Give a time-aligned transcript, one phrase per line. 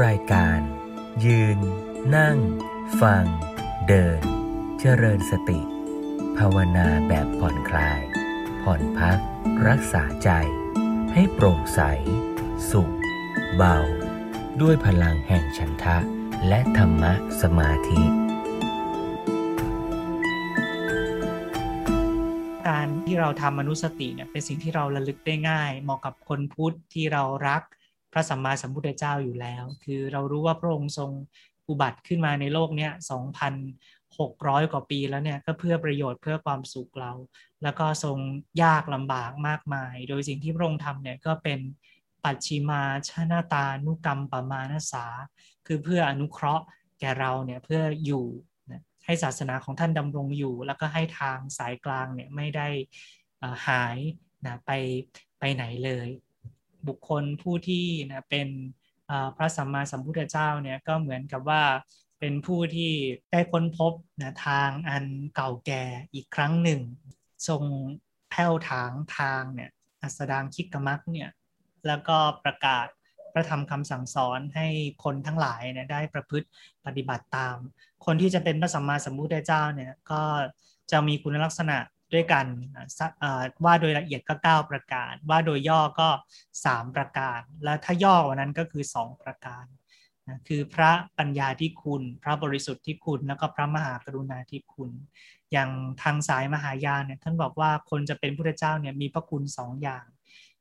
[0.00, 0.60] รายการ
[1.24, 1.58] ยืน
[2.16, 2.38] นั่ง
[3.00, 3.24] ฟัง
[3.88, 4.20] เดิน
[4.80, 5.60] เจริญสติ
[6.36, 8.00] ภาวนาแบบผ่อนคลาย
[8.62, 9.18] ผ่อนพัก
[9.68, 10.30] รักษาใจ
[11.12, 11.80] ให้โปร่งใส
[12.70, 12.94] สุข
[13.56, 13.78] เบา
[14.60, 15.98] ด้วยพลังแห่งฉันทะ
[16.48, 17.12] และธรรมะ
[17.42, 18.02] สมาธิ
[22.68, 27.62] การที่เราทำมนุสติเนี่ยเป็นสิ่งที่เราระลึกได้ง่าย เหมาะกับคนพุทธที่เรารัก
[28.12, 31.10] พระสัมมาสัมพุทธเจ้าอยู่แล้ว คือเรารู้ว่าพระองค์ทรง
[31.68, 32.92] อุบัติขึ้นมาในโลกเนี้ย
[33.62, 37.12] 2,600กว่าปีแล้วเนี่ยก็เพื่อประโยชน์เพื่อความสุขเรา
[37.62, 38.18] แล้วก็ทรง
[38.62, 41.60] ยากลำบากมากมาย โดยสิ่งที่พระองค์ทำเนี่ยก็เป็น
[42.24, 45.06] ปัจฉิมาชนาตานุกรรมปมาณสา
[45.66, 46.64] คือเพื่ออนุเคราะห์
[47.00, 48.24] แก่เราเนี่ยเพื่ออยู่
[49.04, 52.68] ให้ศาสนาของท่านดำรงอยู่ แล้วก็ให้ทางสายกลางเนี่ยไม่ได้
[53.66, 53.98] หาย
[54.46, 54.70] นะไป
[55.38, 56.08] ไปไหนเลย
[56.88, 58.48] บุคคลผู้ที่นะเป็น
[59.36, 61.62] พระสัมมาสัมพุทธเจ้าเนี่ยก็เหมือนกับว่า
[62.20, 62.92] เป็นผู้ที่
[63.32, 65.82] ได้ค้นพบนะทางอันเก่าแก่
[66.14, 66.80] อีกครั้งหนึ่ง
[67.48, 67.62] ทรง
[68.30, 69.70] แผ้วถางทางเนี่ย
[70.02, 71.30] อัสดางคิกกมักเนี่ย
[71.86, 72.86] แล้วก็ประกาศ
[73.32, 74.66] พระธรรมคำสั่งสอนให้
[75.04, 76.48] คนทั้งหลายเนี่ยได้ประพฤติ
[76.86, 77.56] ปฏิบัติตาม
[78.04, 80.22] คนที่จะเป็นพระสัมมาสัมพุทธเจ้าเนี่ยก็
[80.90, 81.76] จะมีคุณลักษณะ
[82.14, 82.46] ด้วยกัน
[83.64, 86.08] ว่าโดยละเอียดก็ 9 ประการ ว่าโดยย่อก็
[86.52, 89.64] 3 ประการ และถ้าย่อกว่านั้นก็คือ 2 ประการ
[90.28, 94.90] นะคือพระปัญญาที่คุณ พระบริสุทธิ์ที่คุณ แล้วก็พระมหากรุณาที่คุณ
[95.52, 95.70] อย่าง
[96.02, 100.04] ทางสายมหายานเนี่ยท่านบอกว่าคนจะเป็นพุทธเจ้าเนี่ยมีพระคุณสองอย่าง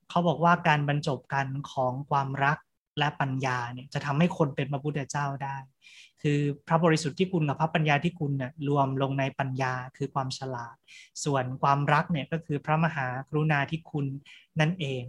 [0.10, 2.58] เขาบอกว่าการบรรจบกันของความรัก
[3.00, 5.58] และปัญญาเนี่ยจะทำให้คนเป็นพระพุทธเจ้าได้
[6.22, 10.76] คือพระบริสุทธิ์ที่คุณกับพระปัญญาที่คุณเนี่ยรวมลงในปัญญาคือความฉลาด
[11.24, 14.06] ส่วนความรักเนี่ยก็คือพระมหากรุณาที่คุณ
[14.60, 15.04] นั่นเอง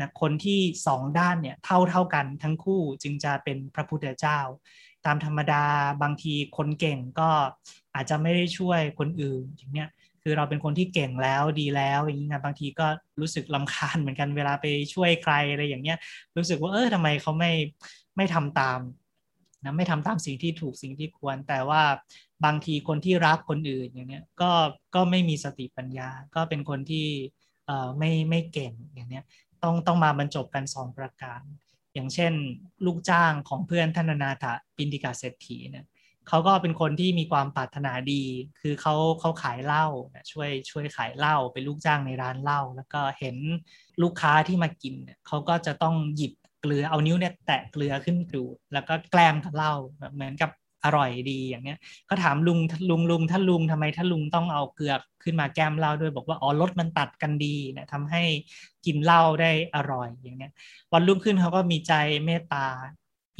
[0.00, 4.40] นะคนที่สองด้านเนี่ยเท่าเท่ากันทั้งคู่จึงจะเป็นพระพุทธเจ้า
[5.06, 5.64] ตามธรรมดา
[6.02, 7.30] บางทีคนเก่งก็
[7.94, 9.88] อาจจะไม่ได้ช่วยคนอื่นอย่างเนี้ย
[10.22, 12.86] คือเราเป็นคนที่เก่งแล้วดีแล้วอย่างนี้นะบางทีก็
[13.20, 15.98] รู้สึกลำคาญเหมือนกันเวลาไปช่วยใครอะไรอย่างเงี้ย
[16.36, 17.52] รู้สึกว่าเออทำไมเขาไม่
[18.16, 18.78] ไม่ทำตาม
[19.64, 21.82] นะไม่ทำตามสิ่งที่ถูกสิ่งที่ควร แต่ว่า
[22.44, 24.50] บางทีคนที่รักคนอื่นอย่างเนี้ยก็
[24.94, 27.06] ก็ไม่มีสติปัญญา ก็เป็นคนที่
[27.66, 29.24] เอ่อไม่ไม่เก่งอย่างเนี้ย
[29.62, 31.40] ต้องต้องมาบรรจบกันสองประการ
[31.94, 32.32] อย่างเช่น
[32.86, 34.44] ลูกจ้างของเพื่อนท่านนาถ
[34.76, 35.86] ปินดิกาเศรษฐีเนี่ย
[36.28, 38.22] เขาก็เป็นคนที่มีความปรารถนาดี
[38.60, 39.86] คือเขาเขาขายเหล้า
[40.32, 43.36] ช่วยช่วยขายเหล้าเป็นลูกจ้างในร้านเหล้าแล้วก็เห็น
[44.02, 50.50] ลูกค้าที่มากินเนี่ยเขาก็จะต้องหยิบ เกลือเอานิ้วเนี่ยแตะเกลือขึ้นดูแล้วก็แกล้มกับเหล้าแบบเหมือนกับ
[50.84, 52.58] อร่อยดีอย่างเนี้ย ก็ถามลุง
[52.90, 58.22] ลุงลุงท่านลุงทำไมท่านลุงต้องเอาเกลือขึ้นมาแก้มเหล้าด้วยบอกว่าอ๋อรสมันตัดกันดีนะทำให้
[58.86, 60.52] กินเหล้าได้อร่อยอย่างเนี้ย
[60.92, 61.92] วันรุ่งขึ้นเขาก็มีใจ
[62.26, 62.66] เมตตา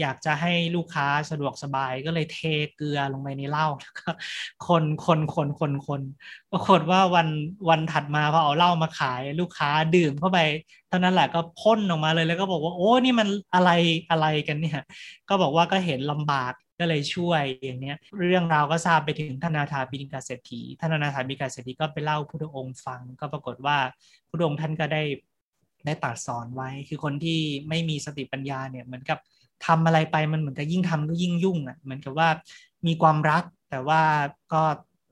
[0.01, 2.39] อยากจะให้ลูกค้าสะดวกสบายก็เลยเท
[2.77, 4.11] เกลือลงไปในเหล้าแล้วก็
[4.67, 6.03] คนคนคนคนคน
[6.53, 7.29] ปรากฏว่าวัน
[7.69, 10.39] วันถัดมาพอเอาเหล้ามาขาย ลูกค้าดื่มเข้าไป
[10.89, 13.71] เท่านั้นแหละก็พ่นออกมาเลยแล้วก็บอกว่าโอ้นี่มันอะไร
[14.11, 14.81] อะไรกันเนี่ย
[15.29, 23.77] ก็บอกว่าก็เห็นลำบากก็เลยช่วยอย่างเนี้ยเรื่องราวก็ทราบไปถึงท่านนาถาบิณกาเศรษฐีท่านนาถาบิณกาเศรษฐีก็ไปเล่าพุทธองค์ฟัง ก็ปรากฏว่า
[24.29, 25.03] พุทธองค์ท่านก็ได้
[25.87, 27.39] ได้ตรัสสอนไว้คือคนที่
[27.69, 29.19] ไม่มีสติปัญญาเนี่ยเหมือนกับ
[29.67, 32.29] ทำอะไรไปมันเหมือนกับยิ่งทำก็ยิ่งยุ่งอะเหมือนกับว่า
[32.87, 34.03] มีความรักแต่ว่า
[34.53, 34.63] ก็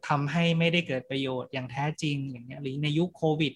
[0.09, 3.53] ทำให้ไม่ได้เกิดประโยชน์อย่างแท้จริงอย่างเงี้ยหรือในยุคโควิด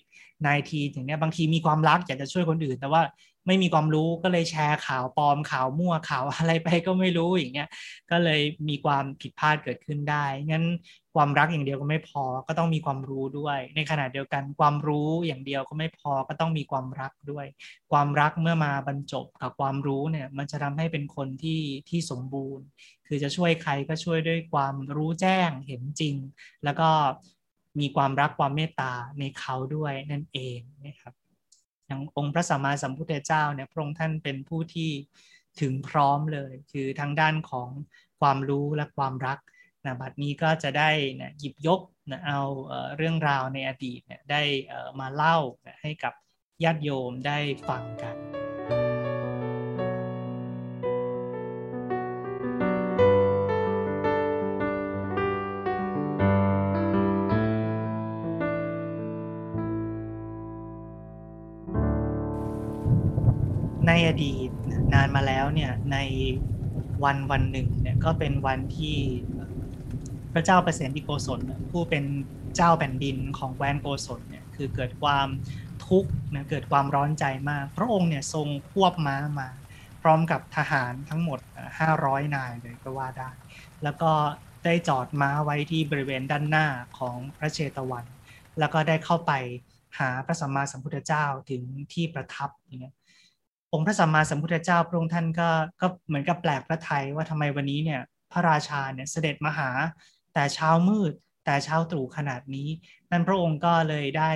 [0.47, 3.03] -19 อย่างเงี้ยบางทีมีความรักอยากจะช่วยคนอื่น แต่ว่า
[3.47, 7.69] ไม่มีความรู้ก็เลยแชร์ข่าวปลอมข่าวมั่วข่าวอะไรไปก็ไม่รู้อย่างเงี้ย
[8.11, 10.65] ก็เลยมีความผิดพลาดเกิดขึ้นได้ งั้น
[11.15, 17.47] ความรักอย่างเดียวก็ไม่พอก็ต้องมีความรู้ด้วย ในขณะเดียวกันความรู้อย่างเดียวก็ไม่พอก็ต้องมีความรักด้วย
[17.93, 22.67] ความรักเมื่อมาบรรจบกับความรู้เนี่ยมันจะทำให้เป็นคนที่ที่สมบูรณ์
[23.07, 26.17] คือจะช่วยใครก็ช่วยด้วยความรู้แจ้งเห็นจริง
[26.65, 26.89] แล้วก็
[27.81, 31.20] มีความรักความเมตตาในเขาด้วยนั่นเองนะครับ
[31.91, 34.91] อย่างองค์พระสัมมาสัมพุทธเจ้าเนี่ยพระองค์ท่านเป็นผู้ที่
[35.61, 37.69] ถึงพร้อมเลย คือทางด้านของ
[38.21, 39.39] ความรู้และความรัก
[39.85, 40.91] นะบัดนี้ก็จะได้
[41.21, 42.41] นะหยิบยกนะเอา
[42.97, 44.43] เรื่องราวในอดีตเนี่ยได้
[45.01, 45.37] มาเล่า
[45.83, 46.15] ให้กับ
[46.65, 47.39] ญาติโยมได้
[47.69, 48.17] ฟังกัน
[63.91, 64.51] ในอดีต
[64.95, 65.99] นานมาแล้วเนี่ยใน
[67.05, 68.97] วันวันหนึ่งเนี่ยก็เป็นวันที่
[70.33, 71.41] พระเจ้าเปรตที่โกศล
[71.73, 72.05] ผู้เป็น
[72.57, 75.29] เจ้าแผ่นดินของแคว้นโกศลเนี่ยคือเกิดความ
[75.87, 79.49] ทุกข์นะเกิดความร้อนใจมาก พระองค์เนี่ยทรงควบม้ามา
[80.03, 81.39] พร้อมกับทหารทั้งหมด
[81.87, 83.31] 500 นายเลยก็ว่าได้
[83.83, 84.13] แล้วก็
[84.65, 86.67] ได้จอดม้าไว้ที่บริเวณด้านหน้า
[86.99, 88.05] ของพระเชตวัน
[88.59, 89.33] แล้วก็ได้เข้าไป
[89.99, 92.95] หาพระสัมมาสัมพุทธเจ้าถึงที่ประทับอย่างเงี้ย
[93.73, 95.49] องค์พระสัมมาสัมพุทธเจ้าพระองค์ท่านก็
[95.81, 98.01] ก็เหมือนกับแปลกพระไทยว่าทำไมวันนี้เนี่ย
[98.33, 99.71] พระราชาเนี่ยเสด็จมาหา
[100.35, 101.13] แต่เช้ามืด
[101.45, 102.69] แต่เช้าตรู่ขนาดนี้
[103.11, 104.31] นั่นพระองค์ก็เลยได้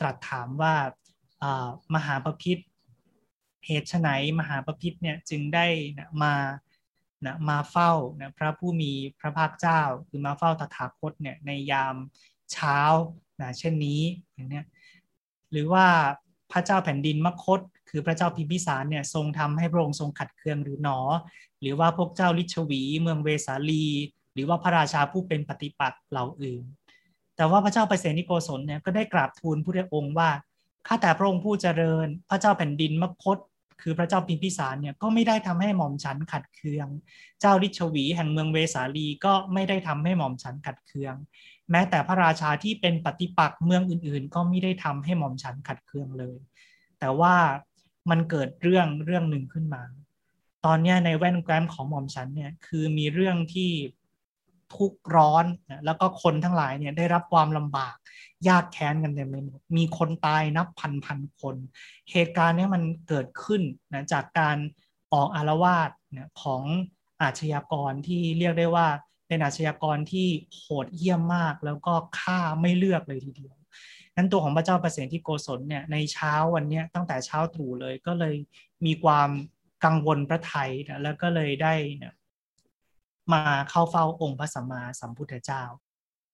[0.00, 0.74] ตรัสถามว่า
[1.94, 2.60] มหาปพิธ
[3.66, 4.08] เหตุไน
[4.40, 5.66] มหาปพิธเนี่ยจึงได้
[5.98, 6.34] นะมา
[7.26, 11.96] นะมาเฝ้านะพระผู้มีพระภาคเจ้า คือมาเฝ้าตถาคตเนี่ยในยาม
[12.52, 12.78] เช้า
[13.40, 14.02] นะเช่นนี้
[14.34, 14.64] อย่างเนี้ย
[15.50, 15.86] หรือว่า
[16.52, 17.60] พระเจ้าแผ่นดินมคต
[17.90, 20.98] คือพระเจ้าพิมพิสารเนี่ยทรงทำให้พระองค์ทรงขัดเคืองหรือหนอ
[21.60, 23.86] หรือว่าพวกเจ้าลิชวี เมืองเวสาลี
[24.34, 26.62] หรือว่าพระราชาผู้เป็นปฏิปักษ์เหล่าอื่น
[27.36, 30.30] แต่ว่าพระเจ้าเปรตนิโกศลเนี่ยก็ได้กราบทูลพระองค์ว่า
[30.86, 33.38] ข้าแต่พระองค์ผู้เจริญ พระเจ้าแผ่นดินมคต
[33.82, 36.86] คือพระเจ้าพิมพิสารเนี่ยก็ไม่ได้ทำให้หม่อมฉันขัดเคือง
[37.40, 41.14] เจ้าลิชวีแห่งเมืองเวสาลีก็ไม่ได้ทำให้หม่อมฉันขัดเคือง
[41.70, 46.38] แม้แต่พระราชาที่เป็นปฏิปักษ์เมืองอื่นๆ ก็ไม่ได้ทำให้หม่อมฉันขัดเคืองเลย
[47.00, 47.34] แต่ว่า
[48.10, 49.82] มันเกิดเรื่องเรื่องหนึ่งขึ้นมา
[50.64, 53.70] ตอนนี้ในแว่นแกรมของหม่อมฉันเนี่ยคือมีเรื่องที่
[54.76, 55.44] ทุกร้อน
[55.84, 57.96] แล้วก็คนทั้งหลายเนี่ยได้รับความลำบาก
[58.48, 61.56] ยากแค้นกันเต็มไปหมดมีคนตายนับพันพันคน
[62.10, 63.62] เหตุการณ์นี้มันเกิดขึ้น
[63.92, 64.56] นะจากการ
[65.12, 65.90] ออกอารวาส
[66.42, 66.62] ของ
[67.22, 68.88] อาชญากรที่เรียกได้ว่า
[69.28, 73.56] เป็นอาชญากรที่โหดเยี่ยมมาก แล้วก็ฆ่าไม่เลือกเลยทีเดียว
[74.20, 78.34] นั้นตัวของพระเจ้าประเสนที่โกศลเนี่ยในเช้าวันนี้ตั้งแต่เช้าตรู่เลยก็เลย
[78.86, 79.30] มีความ
[79.84, 81.74] กังวลพระไทยนะแล้วก็เลยได้
[83.32, 85.62] มาเข้าเฝ้าองค์พระสัมมาสัมพุทธเจ้า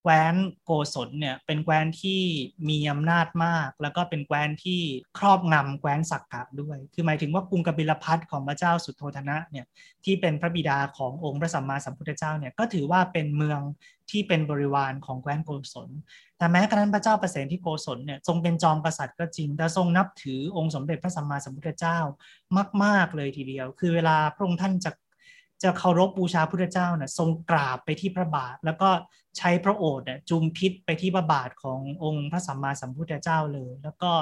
[0.09, 2.23] แคว้นโกศลเนี่ยเป็นแคว้นที่
[2.69, 4.81] มีอำนาจมาก แล้วก็เป็นแคว้นที่
[5.19, 9.67] ครอบงำแคว้นสักกะด้วย คือหมายถึงว่ากรุงกบิลพัทของพระเจ้าสุโธธนะเนี่ย
[10.05, 13.61] ที่เป็นพระบิดาขององค์พระสัมมาสัมพุทธเจ้าเนี่ยก็ถือว่าเป็นเมือง
[14.11, 15.89] ที่เป็นบริวารของแคว้นโกศล
[16.39, 21.99] แต่แม้กระนั้นพระเจ้าประเสริฐที่โกศลเนี่ยทรงเป็นจอมกษัตริย์ก็จริง แต่ทรงนับถือองค์สมเด็จพระสัมมาสัมพุทธเจ้า
[22.85, 24.91] มาก ๆเลยทีเดียว คือเวลาพระองค์ท่านจะ
[25.63, 28.91] จะเคารพบูชาพุทธเจ้าเนี่ยทรงกราบไปที่พระบาท แล้วก็
[29.39, 34.13] ใช้พระโอษฐ์จุมพิษไปที่พระบาทขององค์พระสัมมาสัมพุทธเจ้าเลย แล้วก็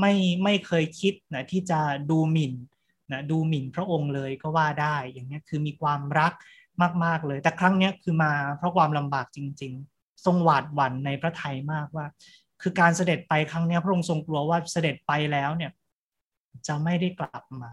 [0.00, 0.12] ไม่
[0.44, 2.54] ไม่เคยคิดนะที่จะดูหมิ่น
[3.12, 6.32] นะดูหมิ่นพระองค์เลยก็ว่าได้ อย่างนี้คือมีความรัก
[7.04, 12.06] มาก ๆเลย แต่ครั้งนี้คือมาเพราะความลำบากจริง ๆ ทรงหวาดหวั่นในพระไทยมากว่า
[12.62, 15.70] คือการเสด็จไปครั้งนี้พระองค์ทรงกลัวว่าเสด็จไปแล้วเนี่ย
[16.66, 17.72] จะไม่ได้กลับมา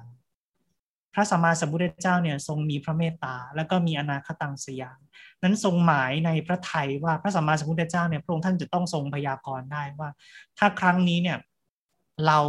[1.13, 5.00] พระสัมมาสัมพุทธเจ้าเนี่ยทรงมีพระเมตตา แล้วก็มีอนาคตังสยาม
[5.44, 10.10] นั้นทรงหมายในพระไทยว่าพระสัมมาสัมพุทธเจ้าเนี่ยพระองค์ท่านจะต้องทรงพยากรณ์ได้ว่า
[10.58, 11.38] ถ้าครั้งนี้เนี่ย
[12.28, 12.40] เรา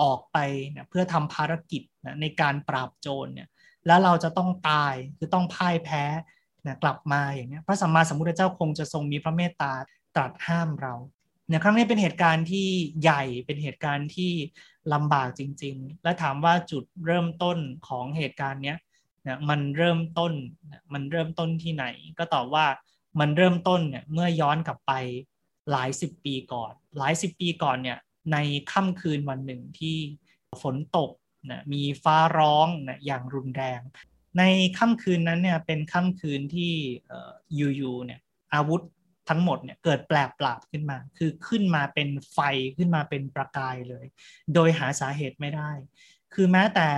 [0.00, 0.38] ออกไป
[0.70, 3.48] เนี่ยเพื่อทำภารกิจนะในการปราบโจรเนี่ย
[3.86, 6.04] แล้วเราจะต้องตายคือต้องพ่ายแพ้
[6.66, 9.72] นะกลับมาอย่างนี้พระสัมมาสัมพุทธเจ้าคงจะทรงมีพระเมตตา
[10.16, 10.94] ตรัสห้ามเรา
[11.48, 12.68] เนี่ยครั้งนี้เป็นเหตุการณ์ที่
[13.02, 14.32] ใหญ่เป็นเหตุการณ์ที่
[14.92, 18.78] ลำบากจริง ๆ และถามว่าจุดเริ่มต้นของเหตุการณ์เนี้ย
[19.26, 20.32] นี่ยมันเริ่มต้น
[20.92, 21.84] มันเริ่มต้นที่ไหน
[22.18, 22.66] ก็ตอบว่า
[23.20, 24.92] มันเริ่มต้นเนี่ยเมื่อย้อนกลับไป
[25.70, 27.98] หลายสิบปีก่อน หลายสิบปีก่อนเนี่ย
[28.32, 28.36] ใน
[28.72, 29.96] ค่ำคืนวันหนึ่งที่
[30.62, 31.10] ฝนตก
[31.50, 33.80] นะมีฟ้าร้องนะอย่างรุนแรง
[34.38, 34.42] ใน
[34.78, 36.72] ค่ำคืนนั้นเนี่ยเป็นค่ำคืนที่
[37.56, 38.20] อยู่ๆเนี่ย
[38.54, 38.82] อาวุธ
[39.30, 42.38] ทั้งหมดเนี่ยเกิดแปลกปราบขึ้นมา คือขึ้นมาเป็นไฟ
[42.78, 44.06] ขึ้นมาเป็นประกายเลย
[44.54, 45.70] โดยหาสาเหตุไม่ได้
[46.34, 46.88] คือแม้แต่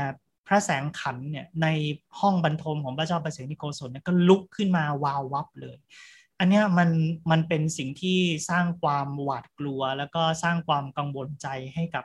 [0.47, 1.67] พระแสงขันเนี่ยใน
[2.21, 5.79] ห้องบรรทมของพระเจ้าประเสนิโกศลเนี่ยก็ลุกขึ้นมาวาววับเลย
[6.39, 6.91] อันนี้มัน
[7.31, 8.19] มันเป็นสิ่งที่
[8.51, 12.05] สร้างความหวาดกลัว แล้วก็สร้างความกังวลใจให้กับ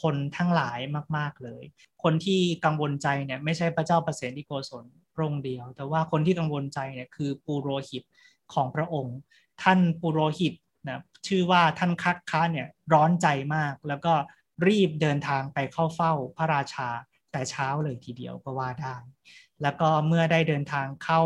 [0.00, 0.78] คนทั้งหลาย
[1.16, 1.62] มาก ๆ เลย
[2.02, 8.04] คนที่กังวลใจเนี่ยไม่ใช่พระเจ้าประเสนิโกศลพระองค์เดียว แต่ว่าคนที่กังวลใจเนี่ยคือปูโรหิต
[8.54, 9.16] ของพระองค์
[9.62, 10.54] ท่านปุโรหิต
[10.88, 14.14] นะชื่อว่าท่านคักค้าเนี่ยร้อนใจมาก แล้วก็
[14.66, 16.88] รีบเดินทางไปเข้าเฝ้าพระราชา
[17.32, 18.96] แต่เช้าเลยทีเดียวก็ว่าได้
[19.62, 21.22] แล้วก็เมื่อได้เดินทางเข้า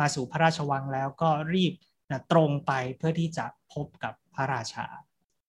[0.00, 1.72] มาสู่พระราชวังแล้วก็รีบ
[2.10, 4.86] นะตรงไปเพื่อที่จะพบกับพระราชา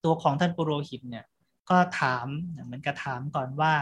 [0.04, 1.26] ตัวของท่านปุโรหิตเนี่ย
[1.70, 2.26] ก็ถาม
[2.66, 3.74] เหมือนกับถามก่อนว่า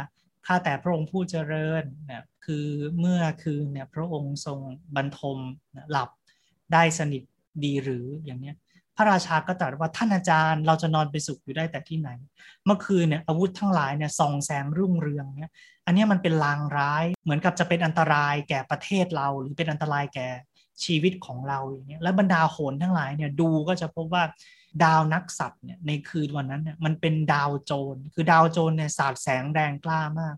[0.46, 2.68] ข้าแต่พระองค์ผู้เจริญนะคือ
[3.00, 4.60] เมื่อคืนเนี่ยพระองค์ทรง
[4.96, 5.38] บรรทม
[5.92, 6.10] หลับ
[6.74, 7.24] ได้สนิท
[7.64, 8.56] ดีหรืออย่างเนี้ย
[8.96, 12.10] พระราชาก็ตรัสว่าท่านอาจารย์เราจะนอนไปสุขอยู่ได้แต่ที่ไหน
[12.66, 15.52] เมื่อคืนเนี่ยอาวุธทั้งหลายเนี่ยส่องแสงรุ่งเรืองเนี่ย
[15.86, 20.28] อันนี้มันเป็นลางร้ายเหมือนกับจะเป็นอันตรายแก่ประเทศเรา หรือเป็นอันตรายแก่
[20.84, 24.24] ชีวิตของเราอย่างเงี้ยและบรรดาโหนทั้งหลายเนี่ยดูก็จะพบว่า
[24.84, 30.36] ดาวนักสัตว์เนี่ยในคืนวันนั้นเนี่ยมันเป็นดาวโจรคือดาวโจรเนี่ยสาดแสงแรงกล้ามาก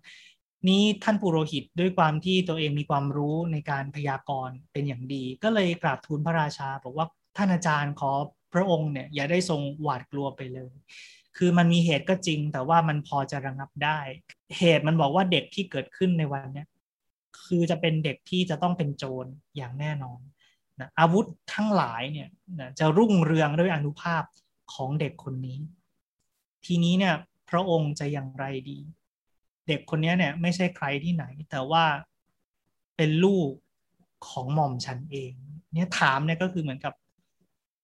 [0.67, 8.11] นี้ท่านปุโรหิตด้วยความที่ตัวเองมีความรู้ในการพยากรณ์เป็นอย่างดี ก็เลยกราบทูลพระราชา บอกว่าท่านอาจารย์ขอ
[8.53, 10.73] พระองค์เนี่ยอย่าได้ทรงหวาดกลัวไปเลย
[11.37, 13.99] คือมันมีเหตุก็จริง แต่ว่ามันพอจะระงับได้
[14.57, 16.65] เหตุมันบอกว่าเด็กที่เกิดขึ้นในวันนี้
[17.45, 19.25] คือจะเป็นเด็กที่จะต้องเป็นโจร
[19.57, 20.19] อย่างแน่นอน
[20.79, 24.23] นะอาวุธทั้งหลายเนี่ยนะจะรุ่งเรืองด้วยอนุภาพ
[24.73, 25.59] ของเด็กคนนี้
[26.65, 27.15] ทีนี้เนี่ย
[27.49, 28.79] พระองค์จะอย่างไรดี
[29.69, 31.83] เด็กคนนี้เนี่ยไม่ใช่ใครที่ไหน แต่ว่า
[32.97, 33.49] เป็นลูก
[34.27, 35.31] ของหม่อมฉันเอง
[35.73, 36.93] เนี่ยถามเนี่ยก็คือเหมือนกับ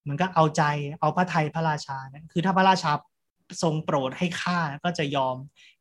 [0.02, 0.64] เหมือนก็เอาใจ
[1.00, 2.92] เอาพระไทยพระราชาเนี่ยคือถ้าพระราชา
[3.64, 5.36] ทรงโปรดให้ฆ่าก็จะยอม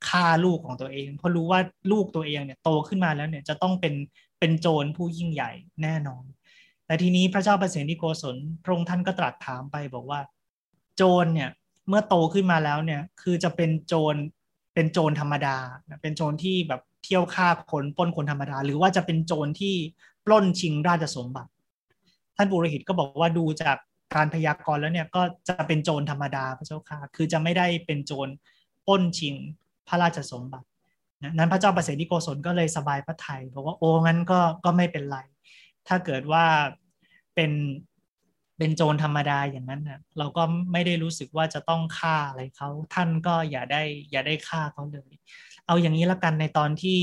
[0.09, 1.61] ฆ่าลูกของตัวเอง เพราะรู้ว่า
[1.93, 3.95] ลูกตัวเองเนี่ยโตขึ้นมาแล้วเนี่ยจะต้องเป็น
[4.39, 6.25] เป็นโจรผู้ยิ่งใหญ่แน่นอน
[6.87, 10.21] แต่ทีนี้พระเจ้าประเสนิโกศลพระองค์ท่านก็ตรัสถามไปบอกว่า
[10.97, 11.51] โจรเนี่ย
[11.89, 14.15] เมื่อโตขึ้นมาแล้วเนี่ยคือจะเป็นโจร
[14.75, 15.57] เป็นโจรธรรมดา
[16.03, 19.75] เป็นโจรที่แบบเที่ยวฆ่าคนปล้นคนธรรมดา หรือว่าจะเป็นโจรที่
[20.27, 21.51] ปล้นชิงราชสมบัติ
[22.37, 23.77] ท่านปุโรหิตก็บอกว่าดูจาก
[24.15, 28.29] การพยากรณ์แล้วเนี่ยก็จะเป็นโจรธรรมดาพระเจ้าค่ะ คือจะไม่ได้เป็นโจร
[28.87, 29.35] ปล้นชิง
[29.89, 30.67] พระราชสมบัติ
[31.33, 35.19] นั้นพระเจ้าประเสริโกศลก็เลยสบายพระทยัยบอกว่าโอ้งั้นก็ก็ไม่เป็นไร
[35.89, 36.45] ถ้าเกิดว่า
[37.35, 37.51] เป็น
[38.59, 40.43] เป็นโจรธรรมดาอย่างนั้นนะเราก็
[40.73, 45.13] ไม่ได้รู้สึกว่าจะต้องฆ่าอะไรเขาท่านก็อย่าได้อย่าได้ฆ่าเขาเลย
[45.67, 47.01] เอาอย่างนี้ละกันในตอนที่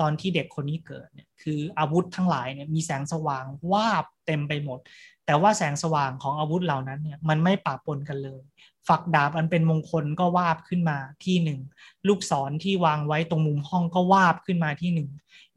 [0.00, 4.78] ตอนที่เด็กคนนี้เกิดเนี่ยคืออาวุธทั้งหลายเนี่ยมีแสงสว่างวาบเต็มไปหมด
[5.26, 8.42] แต่ว่าแสงสว่างของอาวุธเหล่านั้นเนี่ยมันไม่ปะปนกันเลย
[8.88, 11.60] ฝักดาบอันเป็นมงคลก็วาบขึ้นมาที่หนึ่ง
[12.08, 15.10] ลูกศรที่วางไว้ตรงมุมห้องก็วาบขึ้นมาที่หนึ่ง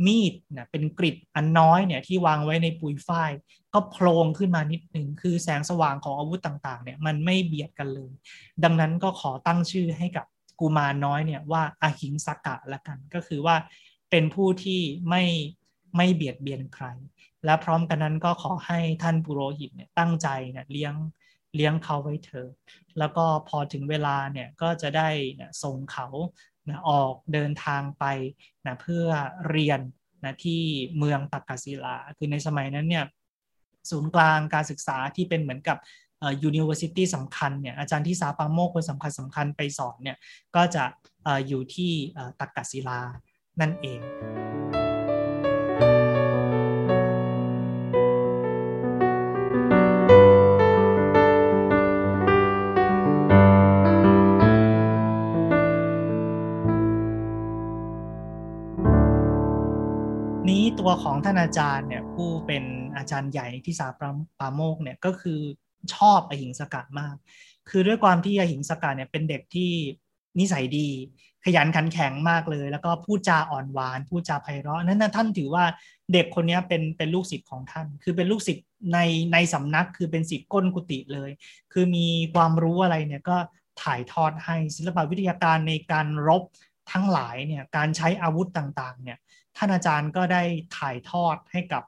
[0.05, 3.31] มีดเนี่ยเป็นกริดอันน้อยเนี่ยที่วางไว้ในปุยฝ้าย
[3.73, 8.11] ก็โผล่ขึ้นมานิดหนึ่ง คือแสงสว่างของอาวุธต่างๆเนี่ยมันไม่เบียดกันเลย
[8.63, 10.25] ดังนั้นก็ขอตั้งชื่อให้กับ
[10.59, 13.55] กุมารน้อยเนี่ยว่าอาหิงสกะละกัน ก็คือว่า
[14.09, 15.23] เป็นผู้ที่ไม่
[15.97, 16.85] ไม่เบียดเบียนใคร
[17.45, 20.93] และพร้อมกันนั้นก็ขอให้ท่านปุโรหิตเนี่ยตั้งใจเนี่ยเลี้ยง
[21.55, 22.49] เลี้ยงเขาไว้เถอะ
[22.99, 26.07] แล้วก็พอถึงเวลาเนี่ยก็จะได้นะส่งเขา
[26.69, 28.05] นะออกเดินทางไป
[28.65, 29.05] นะเพื่อ
[29.49, 29.79] เรียน
[30.23, 30.61] นะที่
[30.97, 33.05] เมืองตักกศิลา คือในสมัยนั้นเนี่ย
[33.89, 35.77] ศูนย์กลางการศึกษาที่เป็นเหมือนกับ
[36.43, 40.17] university สำคัญเนี่ยอาจารย์ทิศาปาโมกข์คนสำคัญสำคัญไปสอนเนี่ย
[40.55, 40.83] ก็จะ
[41.27, 41.91] ออยู่ที่
[42.39, 42.99] ตักกศิลา
[43.61, 43.99] นั่นเอง
[60.89, 62.63] ตัวของท่านอาจารย์เนี่ยผู้เป็น
[62.97, 64.01] อาจารย์ใหญ่ที่สาป
[64.39, 65.39] ปาโมกเนี่ยก็คือ
[65.95, 67.15] ชอบอหิงสกะมาก
[67.69, 69.71] คือด้วยความที่อหิงสกะเนี่ยเป็นเด็กที่
[70.39, 70.89] นิสัยดี
[71.45, 75.63] ขยันขันแข็งมากเลย แล้วก็พูดจาอ่อนหวาน พูดจาไพเราะนั้นนะท่านถือว่า
[76.13, 78.99] เด็กคนนี้เป็นเป็นลูกศิษย์ของท่าน คือเป็นลูกศิษย์ใน
[79.33, 81.31] ในสำนักคือเป็นศิษย์ก้นกุฏิเลย
[81.73, 83.37] คือมีความรู้อะไรเนี่ยก็
[83.81, 86.43] ถ่ายทอดให้ศิลปวิทยาการในการรบ
[86.91, 89.17] ทั้งหลายเนี่ยการใช้อาวุธต่างๆเนี่ย
[89.59, 90.43] ท่านอาจารย์ก็ได้
[90.77, 91.83] ถ่ายทอดให้กับ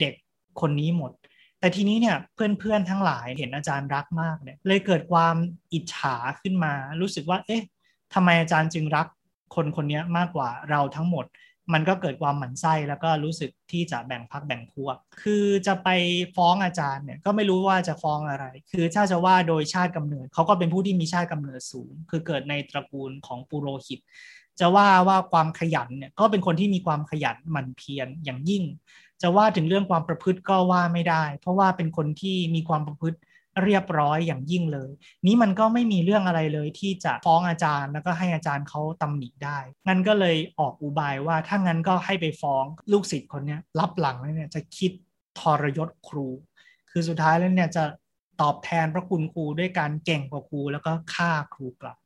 [0.00, 0.14] เด็ก
[0.60, 1.12] คนนี้หมด
[1.60, 5.36] แต่ทีนี้เนี่ยเพื่อนๆทั้งหลายเห็นอาจารย์รักมากเนี่ยเลยเกิดความ
[5.72, 7.64] อิจฉาขึ้นมา รู้สึกว่า เอ๊ะ
[8.14, 9.06] ทำไมอาจารย์จึงรัก
[9.54, 11.24] คนคนนี้มากกว่าเราทั้งหมด
[11.72, 15.88] มันก็เกิดความหมั่นไส้แล้วก็รู้สึกที่จะแบ่งพักแบ่งพวก คือจะไป
[16.36, 24.00] ฟ้องอาจารย์เนี่ยก็ไม่รู้ว่าจะฟ้องอะไร คือถ้าจะว่าโดยชาติกำเนิดเขาก็เป็นผู้ที่มีชาติกำเนิดสูง คือเกิดในตระกูลของปุโรหิต
[24.60, 28.64] จะว่าว่าความขยันเนี่ยก็เป็นคนที่มีความขยันหมั่นเพียรอย่างยิ่ง
[29.22, 33.18] จะว่าถึงเรื่องความประพฤติก็ว่าไม่ได้ เพราะว่าเป็นคนที่มีความประพฤติ
[33.64, 34.90] เรียบร้อยอย่างยิ่งเลย
[35.26, 44.92] นี้มันก็ไม่มีเรื่องอะไรเลยที่จะฟ้องอาจารย์ แล้วก็ให้อาจารย์เขาตำหนิได้งั้นก็เลยออกอุบายว่าถ้างั้นก็ให้ไปฟ้องลูกศิษย์คนนี้รับหลังแล้วเนี่ยจะคิด
[45.40, 46.28] ทรยศครู
[46.90, 47.84] คือสุดท้ายแล้วเนี่ยจะ
[48.42, 51.96] ตอบแทนพระคุณครูด้วยการเก่งกว่าครูแล้วก็ฆ่าครูกลับ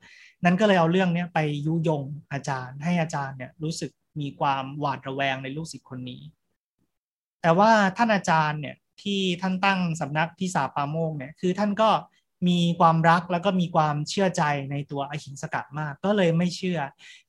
[0.44, 2.02] นั้นก็เลยเอาเรื่องนี้ไปยุยง
[2.32, 3.90] อาจารย์ ให้อาจารย์เนี่ยรู้สึก
[4.20, 6.22] มีความหวาดระแวงในลูกศิษย์คนนี้
[7.42, 11.90] แต่ว่าท่านอาจารย์เนี่ยที่ท่านตั้งสำนักที่สาปาโมกเนี่ยคือท่านก็
[12.48, 16.80] มีความรักแล้วก็มีความเชื่อใจในตัวอหิงสกัดมาก ก็เลยไม่เชื่อ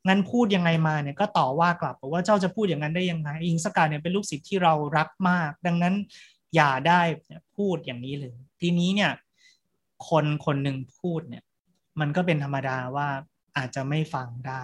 [0.08, 5.96] งั้นพูดยังไงมาเนี่ยก็ต่อว่ากลับบอกว่าเจ้าจะพูดอย่างนั้นได้ยังไงอหิงสกัดเนี่ยเป็นลูกศิษย์ที่เรารักมาก ดังนั้น
[6.56, 7.02] อย่าได้
[7.58, 9.12] พูดอย่างนี้เลย ทีนี้เนี่ย
[10.10, 11.44] คนคนหนึ่งพูดเนี่ย
[12.00, 13.08] มันก็เป็นธรรมดาว่า
[13.58, 14.64] อาจจะไม่ฟังได้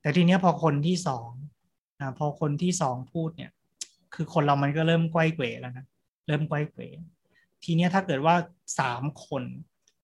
[0.00, 1.30] แต่ทีนี้พอคนที่สอง
[2.00, 3.50] นะพอคนที่สองพูดเนี่ย
[4.14, 5.86] คือคนเรามันก็เริ่มก้อยเกวแล้วนะ
[6.26, 6.82] เริ่มก้อยเกว
[7.64, 8.34] ทีนี้ถ้าเกิดว่า
[8.80, 9.42] สามคน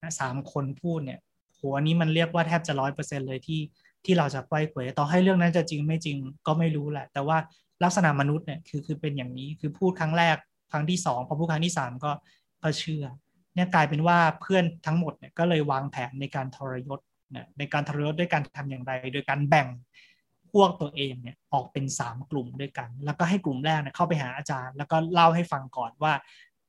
[0.02, 1.20] นะสามคนพูดเนี่ย
[1.58, 3.60] หัวนี้มันเรียกว่าแทบจะร้อยเปอร์เซ็นเลยที่
[4.04, 7.38] ที่เราจะไกวเขวต่อให้เรื่องนั้นจะจริงไม่จริงก็ไม่รู้แหละ แต่ว่า
[7.84, 10.36] ลักษณะมนุษย์เนี่ยคือคือเป็นอย่างนี้คือพูดครั้งแรก
[10.72, 12.12] ครั้งที่สองพอพูดครั้งที่สามก็
[12.62, 13.04] ก็เชื่อ
[13.54, 19.68] เนี่ยกลายเป็นว่าเพื่อนทั้งหมดเนี่ยก็เลยวางแผนในการทรยศเนี่ยในการทรยศด้วยการทำอย่างไร โดยการแบ่ง
[20.52, 26.12] พวกตัวเองเนี่ยออกเป็นสามกลุ่มด้วยกัน แล้วก็ให้กลุ่มแรกเนี่ยเข้าไปหาอาจารย์ แล้วก็เล่าให้ฟังก่อนว่า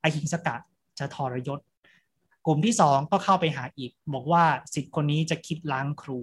[0.00, 0.60] ไอหิงสกัด
[0.98, 1.60] จะทรยศ
[2.46, 6.20] กลุ่มที่สองก็เข้าไปหาอีก บอกว่าสิทธิ์คนนี้จะคิดล้างครู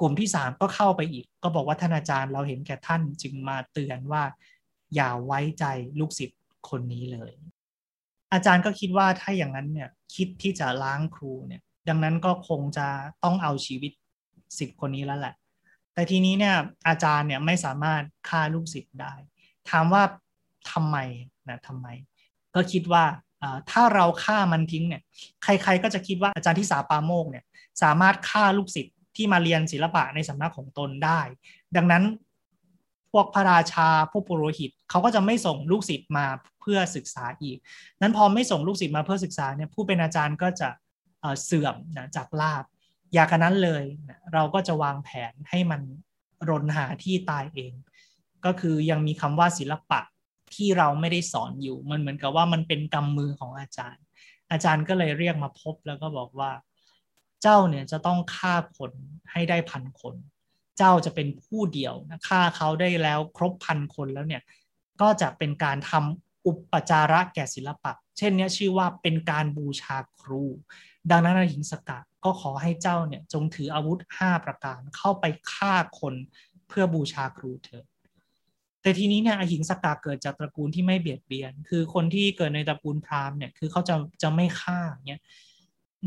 [0.00, 4.22] กลุ่มที่สามก็เข้าไปอีก ก็บอกว่าท่านอาจารย์เราเห็นแก่ท่านจึงมาเตือนว่า
[4.94, 5.64] อย่าไว้ใจ
[5.98, 7.32] ลูกศิษย์คนนี้เลย
[8.32, 12.86] อาจารย์ก็คิดว่าถ้าอย่างนั้นเนี่ยคิดที่จะล้างครูเนี่ยดังนั้นก็คงจะ
[13.24, 13.92] ต้องเอาชีวิต
[14.58, 15.34] ศิษย์คนนี้แล้วแหละ
[15.94, 16.56] แต่ทีนี้เนี่ย
[16.88, 19.14] อาจารย์เนี่ยไม่สามารถฆ่าลูกศิษย์ได้
[19.70, 20.02] ถามว่า
[20.72, 20.96] ทำไม
[21.48, 21.86] นะทำไม
[22.54, 23.04] ก็คิดว่า
[23.70, 25.02] ถ้าเราฆ่ามันทิ้งเนี่ย
[25.42, 27.44] ใคร ๆ ก็จะคิดว่าอาจารย์ที่สาปาโมกเนี่ย
[27.82, 31.20] สามารถฆ่าลูกศิษย์ที่มาเรียนศิลปะในสำนักของตนได้
[31.76, 32.02] ดังนั้น
[33.12, 36.26] พวกพระราชาพวกปุโรหิตเขาก็จะไม่ส่งลูกศิษย์มา
[36.60, 37.58] เพื่อศึกษาอีก
[38.00, 40.68] นั้นพอไม่ส่งลูกศิษย์มาเพื่อศึกษาเนี่ยผู้เป็นอาจารย์ก็จะ
[41.44, 42.64] เสื่อมนะจากลาบ
[43.14, 43.84] อยากนั้นเลย
[44.32, 45.80] เราก็จะวางแผนให้มัน
[46.48, 47.72] รนหาที่ตายเอง
[48.44, 50.00] ก็คือยังมีคำว่าศิลปะ
[50.54, 54.04] ที่เราไม่ได้สอนอยู่ มันเหมือนกับว่ามันเป็นกำมือของอาจารย์
[54.50, 56.50] อาจารย์ก็เลยเรียกมาพบแล้วก็บอกว่า
[57.42, 58.92] เจ้าเนี่ยจะต้องฆ่าคน
[59.32, 60.14] ให้ได้พันคน
[60.78, 61.94] เจ้าจะเป็นผู้เดียว
[62.28, 64.42] ฆ่าเขาได้แล้วครบพันคนแล้วเนี่ย
[65.00, 70.44] ก็จะเป็นการทำอุปจาระแก่ศิลปะ เช่นนี้ชื่อว่าเป็นการบูชาครู
[71.10, 76.14] ดังนั้นหิงสกัดก็ขอให้เจ้าเนี่ยจงถืออาวุธ 5 ประการเข้าไปฆ่าคน
[76.68, 77.84] เพื่อบูชาครูเถิด
[78.82, 85.20] แต่ทีนี้เนี่ยอหิงสกาเกิดจากตระกูลที่ไม่เบียดเบียน คือคนที่เกิดในตระกูลพราหมณ์เนี่ยคือเขาจะจะไม่ฆ่าเนี่ย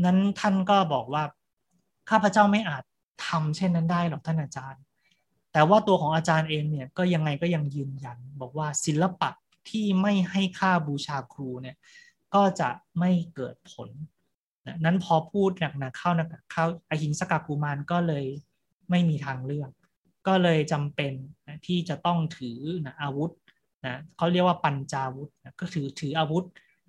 [0.04, 1.24] นั้นท่านก็บอกว่า
[2.10, 2.82] ข้าพเจ้าไม่อาจ
[3.26, 4.82] ทำเช่นนั้นได้หรอกท่านอาจารย์
[5.52, 9.30] แต่ว่าตัวของอาจารย์เองเนี่ยก็ยังไงก็ยังยืนยัน บอกว่าศิลปะ
[9.68, 11.76] ที่ไม่ให้ค่าบูชาครูเนี่ย
[12.34, 12.68] ก็จะ
[12.98, 13.88] ไม่เกิดผล
[14.84, 18.26] นั้นพอพูดหนักๆเข้านะเข้าอหิงสกากุมารก็เลย
[18.90, 19.70] ไม่มีทางเลือก
[20.26, 21.12] ก็เลยจำเป็น
[21.48, 23.30] นะที่จะต้องถือนะอาวุธ
[23.86, 26.44] นะเขาเรียกว่าปัญจาวุธนะก็ถือถืออาวุธ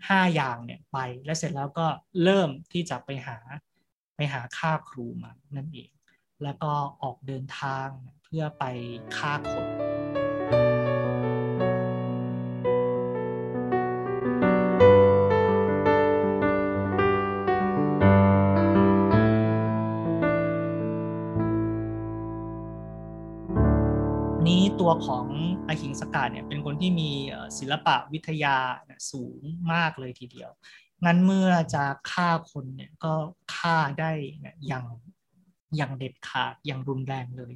[0.08, 1.88] ห้าอย่างเนี่ยไป แล้วเสร็จแล้วก็
[2.24, 3.38] เริ่มที่จะไปหา
[4.16, 5.90] ไปหาฆ่าครูมานั่นเอง
[6.44, 6.72] แล้วก็
[7.04, 7.88] ออกเดินทาง
[8.24, 8.64] เพื่อไป
[9.18, 9.68] ฆ่าคน
[24.48, 25.26] นี่ตัวของ
[25.68, 27.12] อหิงสกาเนี่ยเป็นคนที่มี
[27.58, 28.58] ศิลปะวิทยา
[29.12, 29.42] สูง
[29.74, 30.52] มากเลยทีเดียว
[31.06, 33.14] งั้นเมื่อจะฆ่าคนเนี่ยก็
[33.56, 34.12] ฆ่าได้
[34.68, 34.86] อย่าง
[35.76, 37.54] อย่างเด็ดขาดอย่างรุนแรงเลย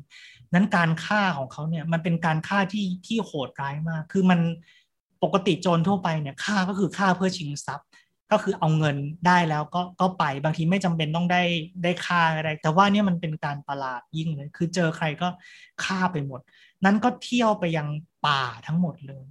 [0.54, 4.40] นั้นการฆ่าของเขาเนี่ยมันเป็นการฆ่าที่ที่โหดร้ายมาก คือมัน
[5.24, 7.88] ปกติโจรทั่วไปเนี่ยฆ่าก็คือฆ่าเพื่อชิงทรัพย์
[8.32, 8.98] ก็คือเอาเงิน
[9.28, 11.44] ได้แล้วก็ก็ไปบางทีไม่จำเป็นต้องได้
[11.84, 15.28] ได้ฆ่าอะไร แต่ว่าเนี่ยมันเป็นการประหลาดยิ่งเลย คือเจอใครก็
[15.84, 16.40] ฆ่าไปหมด
[16.86, 17.88] นั้นก็เที่ยวไปยัง
[18.28, 19.26] ป่าทั้งหมดเลย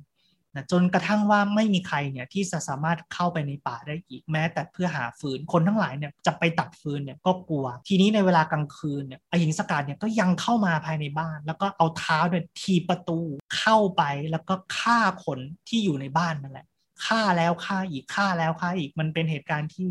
[0.54, 13.18] นะจนกระทั่งว่าไม่มีใครเนี่ยที่จะสามารถเข้าไปในป่าได้อีกแม้ แต่เพื่อหาฟืนคนทั้งหลายเนี่ยจะไปตัดฟืนเนี่ยก็กลัว ทีนี้ในเวลากลางคืนเนี่ยอหิงสกาดเนี่ยก็ยังเข้ามาภายในบ้าน แล้วก็เอาเท้าเนี่ยทีประตู
[13.56, 16.66] เข้าไปแล้วก็ฆ่าคนที่อยู่ในบ้านนั่นแหละ
[17.06, 19.90] ฆ่าแล้วฆ่าอีกฆ่าแล้วฆ่าอีกมันเป็นเหตุการณ์ที่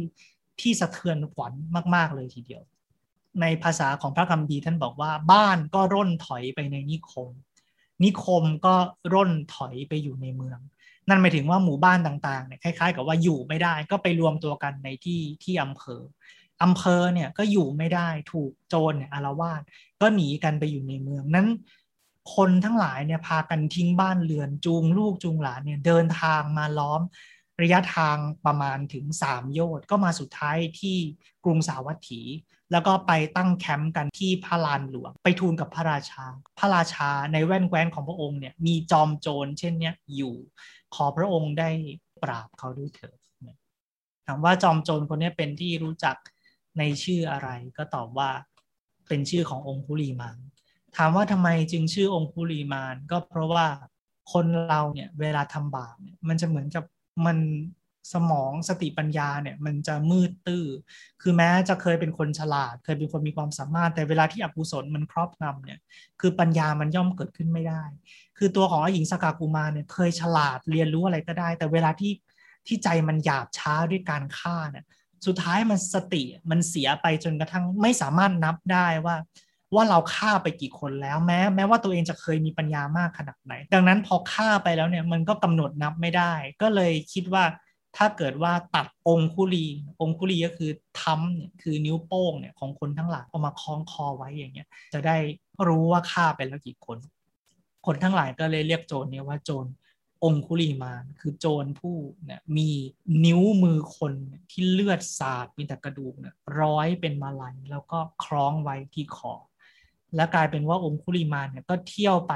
[0.62, 1.54] ที่สะเทือนขวัญ
[1.96, 2.62] มาก ๆ เลยทีเดียว
[3.42, 7.30] ในภาษาของพระคัมภีร์ท่านบอกว่าบ้านก็ร่นถอยไปในนิคม
[8.04, 8.76] นิคมก็
[9.14, 10.60] ร่นถอยไปอยู่ในเมือง
[11.10, 16.02] นั่นหมายถึงว่าหมู่บ้านต่างๆเนี่ยคล้าย ๆ กับว่าอยู่ไม่ได้ก็ไปรวมตัวกันในที่ที่อำเภอ
[16.64, 19.62] อำเภอเนี่ยก็อยู่ไม่ได้ถูกโจรเนี่ยอารวาส
[20.02, 21.48] ก็หนีกันไปอยู่ในเมืองนั้น
[22.36, 27.02] คนทั้งหลายเนี่ยพากันทิ้งบ้านเรือนจูงลูกจูงหลานเนี่ยเดินทางมาล้อม
[27.62, 30.98] ระยะทางประมาณถึงสามโยชน์ก็มาสุดท้ายที่
[31.44, 32.22] กรุงสาวัตถี
[32.72, 36.24] แล้วก็ไปตั้งแคมป์กันที่พระลานหลวง ไปทูลกับพระราชา
[36.60, 40.36] พระราชาในแว่นแคว้นของพระองค์เนี่ยมีจอมโจรเช่นเนี้ยอยู่
[40.96, 41.70] ขอพระองค์ได้
[42.24, 43.18] ปราบเขาด้วยเถิด
[44.26, 46.16] ถามว่าจอมโจรคนนี้เป็นที่รู้จัก
[46.78, 48.30] ในชื่ออะไร ก็ตอบว่า
[49.08, 50.38] เป็นชื่อขององค์คุลีมาน
[50.98, 53.66] ถามว่าทำไมจึงชื่อองค์คุลีมาน ก็เพราะว่า
[54.32, 56.86] คนเราเนี่ยเวลาทำบาปเนี่ยมันจะเหมือนกับ
[57.26, 57.38] มัน
[58.14, 60.66] สมองสติปัญญาเนี่ยมันจะมืดตื้อ
[61.22, 65.80] คือแม้จะเคยเป็นคนฉลาด เคยเป็นคนมีความสามารถ แต่เวลาที่อกุศลมันครอบงำเนี่ย
[66.22, 67.84] คือปัญญามันย่อมเกิดขึ้นไม่ได้
[68.38, 72.14] คือตัวของอหญิงสกากูมาเนี่ยเคยฉลาดเรียนรู้อะไรก็ได้ แต่เวลาที่
[72.68, 74.86] ที่ใจมันหยาบช้าด้วยการฆ่าเนี่ย
[75.26, 79.16] สุดท้ายมันสติมันเสียไปจนกระทั่งไม่สามารถนับได้ว่า
[79.76, 87.44] ว่าเราฆ่าไปกี่คนแล้วแม้แม้ว่าตัวเองจะเคยมีปัญญามากขนาดไหน ดังนั้นพอฆ่าไปแล้วเนี่ยมันก็กำหนดนับไม่ได้ ก็เลยคิดว่า
[87.98, 89.68] ถ้าเกิดว่าตัดองคุลี
[90.02, 90.72] องคุลีก็คือ
[91.02, 95.18] ทำเนี่ยคือนิ้วโป้งเนี่ยของคนทั้งหลายเอามาคล้องคอไว้อย่างเงี้ย จะได้
[95.68, 96.98] รู้ว่าฆ่าไปแล้วกี่คน
[97.86, 99.66] คนทั้งหลายก็เลยเรียกโจรเนี่ยว่าโจร
[100.24, 102.70] องคุลีมานคือโจรผู้เนี่ยมี
[103.26, 104.14] นิ้วมือคน
[104.52, 109.34] ที่เลือดสาดมีแต่กระดูกเนี่ยร้อยเป็นมาลัยแล้วก็คล้องไว้ที่คอ
[110.16, 112.34] และกลายเป็นว่าองคุลีมานเนี่ยก็เที่ยวไป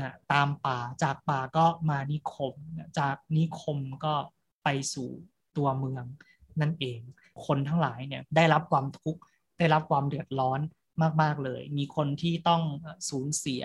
[0.00, 2.54] นะตามป่าจากป่าก็มานิคม
[2.98, 4.14] จากนิคมก็
[4.64, 5.10] ไปสู่
[5.56, 6.04] ตัวเมือง
[6.60, 7.00] นั่นเอง
[7.46, 9.20] คนทั้งหลายเนี่ยได้รับความทุกข์
[9.58, 10.60] ได้รับความเดือดร้อน
[11.22, 12.62] มากๆเลย มีคนที่ต้อง
[13.08, 13.62] สูญเสีย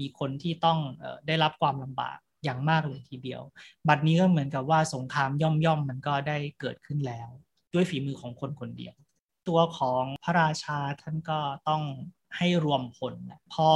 [0.00, 0.78] มีคนที่ต้อง
[1.26, 3.42] ได้รับความลำบากอย่างมากเลยทีเดียว
[3.88, 7.28] บัดนี้ก็เหมือนกับว่าสงครามย่อมย่อมมันก็ได้เกิดขึ้นแล้ว
[7.74, 8.94] ด้วยฝีมือของคนคนเดียว
[9.48, 11.82] ตัวของพระราชาท่านก็ต้อง
[12.36, 13.14] ให้รวมพล
[13.52, 13.68] พอ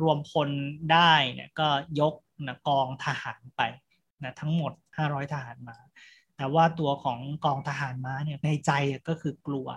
[0.00, 0.48] รวมพล
[0.92, 1.68] ได้เนี่ยก็
[2.00, 2.14] ยก
[2.46, 3.62] นะกองทหารไป
[4.22, 5.76] นะทั้งหมด 500 ทหารมา
[6.38, 8.72] แต่ว่าตัวของกองทหารม้าเนี่ยในใจ
[9.08, 9.68] ก็คือกลัว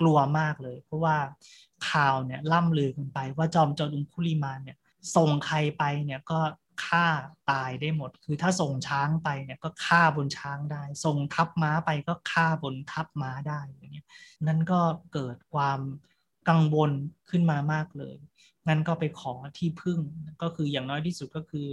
[0.00, 1.16] กลัวมากเลย เพราะว่า
[1.90, 4.78] ข่าวเนี่ยล่ำลือกันไปว่าจอมโจรอุคุลิมานเนี่ย
[5.16, 6.40] ส่งใครไปเนี่ยก็
[6.84, 7.06] ฆ่า
[7.50, 14.06] ตายได้หมด คือถ้าส่งช้างไปเนี่ยก็ฆ่าบนช้างได้ ส่งทัพม้าไปก็ฆ่าบนทัพม้าได้อย่างเงี้ย
[14.46, 14.80] นั่นก็
[15.12, 15.80] เกิดความ
[16.48, 16.92] กังวล
[17.30, 18.16] ขึ้นมามากเลย
[18.68, 19.98] งั้นก็ไปขอที่พึ่ง
[20.42, 21.66] ก็คืออย่างน้อยที่สุดก็คือ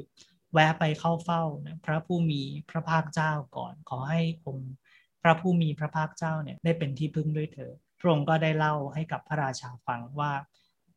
[0.54, 4.74] แวะไปเข้าเฝ้านะพระผู้มีพระภาคเจ้าก่อน ขอให้องค์
[5.22, 10.32] พระผู้มีพระภาคเจ้าเนี่ยได้เป็นที่พึ่งด้วยเถิดพระองค์ก็ได้เล่าให้กับพระราชาฟังว่า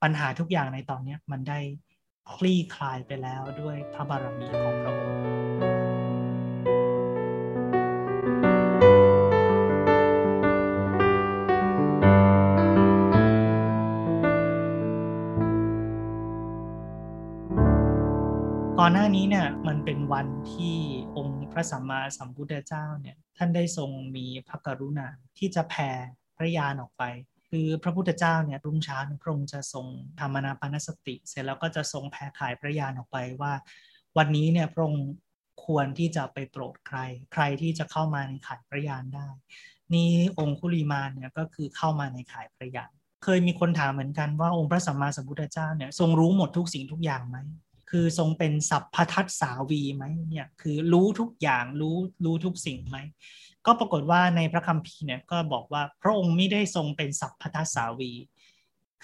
[0.02, 1.60] ปัญหาทุกอย่างในตอนนี้มันได้
[2.34, 5.65] คลี่คลายไปแล้วด้วยพระบารมีของพระองค์
[18.86, 20.76] อนหน้านี้เนี่ยมันเป็นวันที่
[21.16, 25.90] องค์พระสัมมาสัมพุทธเจ้าเนี่ยท่านได้ทรงมีพระกรุณาที่จะแผ่
[26.36, 27.02] พระญาณออกไป
[27.50, 29.86] คือพระพุทธเจ้าเนี่ยรุ่งเช้าพระองค์จะทรง
[30.20, 33.52] ธรรมนาปนสติ เสร็จแล้วก็จะทรงแผ่ขายพระญาณออกไปว่า
[34.16, 35.06] วันนี้เนี่ยพระองค์
[35.66, 36.98] ควรที่จะไปโปรดใคร
[37.32, 39.28] ใครที่จะเข้ามาในขายพระญาณได้
[39.94, 42.92] นี่องคุลีมานเนี่ยก็คือเข้ามาในขายพระญาณ
[43.24, 47.38] เคยมีคนถามเหมือนกันว่าองค์พระสัมมาสัมพุทธเจ้าเนี่ยทรงรู้หมดทุกสิ่งทุกอย่างไหม
[47.90, 52.98] คือทรงเป็นสัพพทัศสาวีไหมเนี่ยคือรู้ทุกอย่างรู้รู้ทุกสิ่งไหม
[53.66, 58.12] ก็ปรากฏว่าในพระคัมภีร์เนี่ยก็บอกว่าพระองค์ไม่ได้ทรงเป็นสัพพทัสสาวี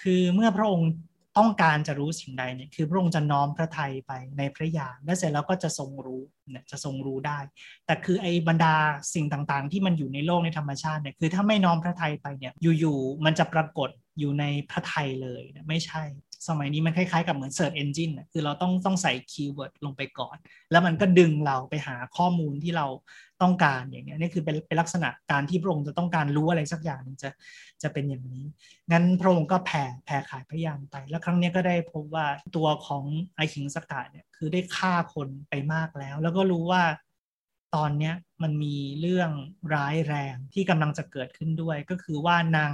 [0.00, 0.90] คือเมื่อพระองค์
[1.38, 7.38] ต้องการจะรู้สิ่งใดเนี่ยคือพระองค์จะน้อมพระทัยไปในพระญาณและเสร็จแล้วก็จะทรงรู้เนี่ยจะทรงรู้ได้
[7.86, 8.74] แต่คือไอ้บรรดา
[9.14, 16.02] สิ่งต่างๆ ที่มันอยู่ในโลกในธรรมชาติเนี่ยคือถ้าไม่น้อมพระทัยไปเนี่ยอยู่ๆมันจะปรากฏอยู่ในพระทัยเลยไม่ใช่
[16.48, 20.36] สมัยนี้มันคล้ายๆกับเหมือน Search Engine คือเราต้องต้องใส่ keyword ลงไปก่อน
[20.70, 22.86] แล้วมันก็ดึงเราไปหาข้อมูลที่เรา
[23.42, 27.30] ต้องการอย่างเงี้ยนี่คือเป็นเป็นลักษณะการที่พระองค์จะต้องการรู้อะไรสักอย่างจะ
[27.82, 28.44] จะเป็นอย่างนี้
[28.92, 32.26] งั้นพระองค์ก็แผ่แผ่ข่ายพระญาณไป แล้วครั้งนี้ก็ได้พบว่า
[32.56, 33.04] ตัวของ
[33.36, 36.82] ไอคิงสกัดเนี่ยคือได้ฆ่าคนไปมากแล้ว แล้วก็รู้ว่า
[37.74, 39.30] ตอนเนี้ยมันมีเรื่อง
[39.74, 42.72] ร้ายแรงที่กำลังจะเกิดขึ้นด้วย ก็คือว่านาง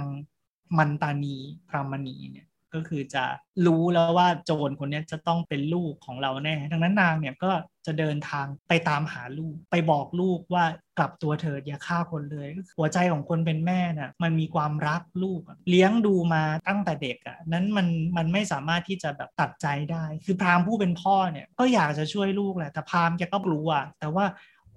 [0.77, 1.35] มันตานี
[1.69, 3.25] พรามณีเนี่ย ก็คือจะ
[3.65, 7.51] รู้แล้วว่าโจรคนนี้จะต้องเป็นลูกของเราแน่ ดังนั้นนางเนี่ยก็
[7.85, 10.65] จะเดินทางไปตามหาลูก ไปบอกลูกว่า
[10.97, 24.25] กลับตัวเถิดอย่าฆ่าคนเลย หัวใจของคนเป็นแม่น่ะมันมีความรักลูกเลี้ยงดูมาตั้งแต่เด็กอะนั้นมันมันไม่สามารถที่จะแบบตัดใจได้ คือพรามผู้เป็นพ่อเนี่ยก็อยากจะช่วยลูกแหละแต่พรามแกก็รู้อะแต่ว่า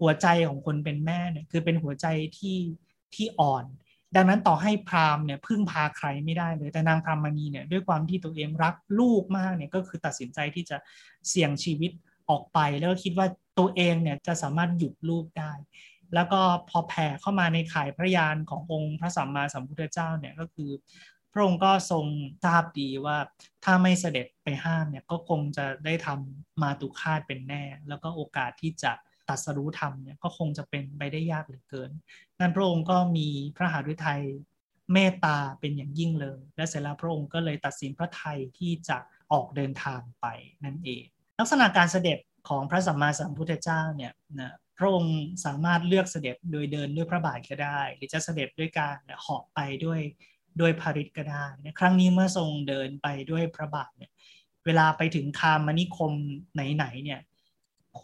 [0.01, 2.07] หัวใจของคนเป็นแม่เนี่ยคือเป็นหัวใจ
[2.39, 2.59] ที่
[3.15, 3.65] ที่อ่อน
[4.17, 10.77] ดังนั้นต่อให้พราหมณ์เนี่ยพึ่งพาใครไม่ได้เลย แต่นางพรามณีเนี่ยด้วยความที่ตัวเองรักลูกมากเนี่ยก็คือตัดสินใจที่จะ
[11.29, 11.91] เสี่ยงชีวิต
[12.31, 13.27] ออกไป แล้วก็คิดว่า
[13.59, 15.53] ตัวเองเนี่ยจะสามารถหยุดลูกได้
[16.15, 20.71] แล้วก็พอแผ่เข้ามาในข่ายพระยานขององค์พระสัมมาสัมพุทธเจ้าเนี่ยก็คือ
[21.33, 22.07] พระองค์ก็ทรง
[22.45, 23.17] ทราบดีว่า
[23.65, 28.93] ถ้าไม่เสด็จไปห้ามเนี่ยก็คงจะได้ทำมาตุคาตเป็นแน่ แล้วก็โอกาสที่จะ
[29.33, 31.91] ตัดสรู้ธรรมเนี่ยก็คงจะเป็นไปได้ยากเหลือเกิน
[32.39, 34.23] นั่นพระองค์ก็มีพระหฤทัย
[34.93, 38.99] เมตตาเป็นอย่างยิ่งเลย และเสร็จแล้วพระองค์ก็เลยตัดสินพระไทยที่จะ
[39.33, 40.27] ออกเดินทางไป
[40.65, 41.05] นั่นเอง
[41.39, 42.19] ลักษณะการเสด็จ
[42.49, 50.01] ของพระสัมมาสัมพุทธเจ้าเนี่ยนะพระองค์สามารถเลือกเสด็จโดยเดินด้วยพระบาทก็ได้ หรือจะเสด็จด้วยการเหาะไปด้วย
[50.61, 54.11] ด้วยพาริตก็ได้นะครั้งนี้เมื่อทรงเดินไปด้วยพระบาทเนี่ย
[54.65, 56.13] เวลาไปถึงคามนิคม
[56.55, 57.21] ไหนๆเนี่ย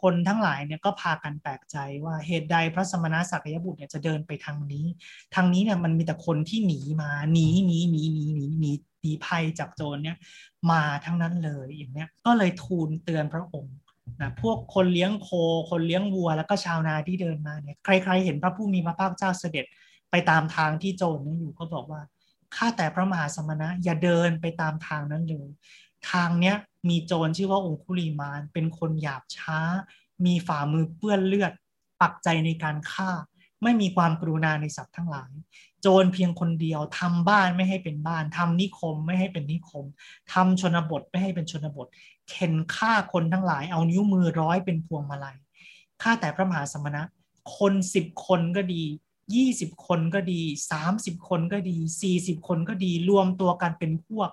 [0.01, 4.87] คนทั้งหลายเนี่ยก็พากันแปลกใจว่าเหตุใดพระสมณะสักยบุตรเนี่ยจะเดินไปทางนี้
[5.35, 8.71] ทางนี้เนี่ยมันมีแต่คนที่หนีมาหนีหนีหนีหนีหนีหนี
[9.01, 10.17] หนีภัยจากโจรเนี่ย
[10.71, 13.77] มาทั้งนั้นเลยอย่างเนี้ยก็เลยทูลเตือนพระองค์
[14.21, 15.29] นะพวกคนเลี้ยงโค
[15.71, 19.67] คนเลี้ยงวัว แล้วก็ชาวนาที่เดินมาเนี่ยใคร ๆ เห็นพระผู้มีพระภาคเจ้าเสด็จ
[20.11, 22.01] ไปตามทางที่โจรนั้นอยู่ก็บอกว่า
[22.57, 25.49] ข้าแต่พระมหาสมณะอย่าเดินไปตามทางนั้นเลย
[26.11, 26.57] ทางเนี้ย
[26.89, 29.59] มีโจรชื่อว่าองคุลีมาน เป็นคนหยาบช้า
[30.27, 31.53] มีฝ่ามือเปื้อนเลือด
[32.01, 33.11] ปักใจในการฆ่า
[33.63, 35.33] ไม่มีความกรุณาในสัตว์ทั้งหลาย
[35.81, 39.85] โจรเพียงคนเดียวทำบ้านไม่ให้เป็นบ้านทำนิคมไม่ให้เป็นนิคม
[40.33, 41.87] ทำชนบทไม่ให้เป็นชนบท
[42.29, 45.37] เข็นฆ่าคนทั้งหลาย เอานิ้วมือร้อยเป็นพวงมาลัย
[46.03, 47.03] ฆ่าแต่พระมหาสมณะ
[47.57, 48.83] คนสิบคนก็ดี
[49.35, 54.31] ยี่สิบคนก็ดีสามสิบคนก็ดีสี่สิบคนก็ดีรวมตัวกันเป็นพวก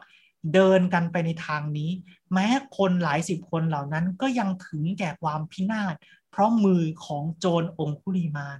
[0.53, 1.91] เดินกันไปในทางนี้
[2.34, 5.95] แม้คนหลายสิบคนเหล่านั้นก็ยังถึงแก่ความพินาศ
[6.31, 8.60] เพราะมือของโจรองคุลีมาน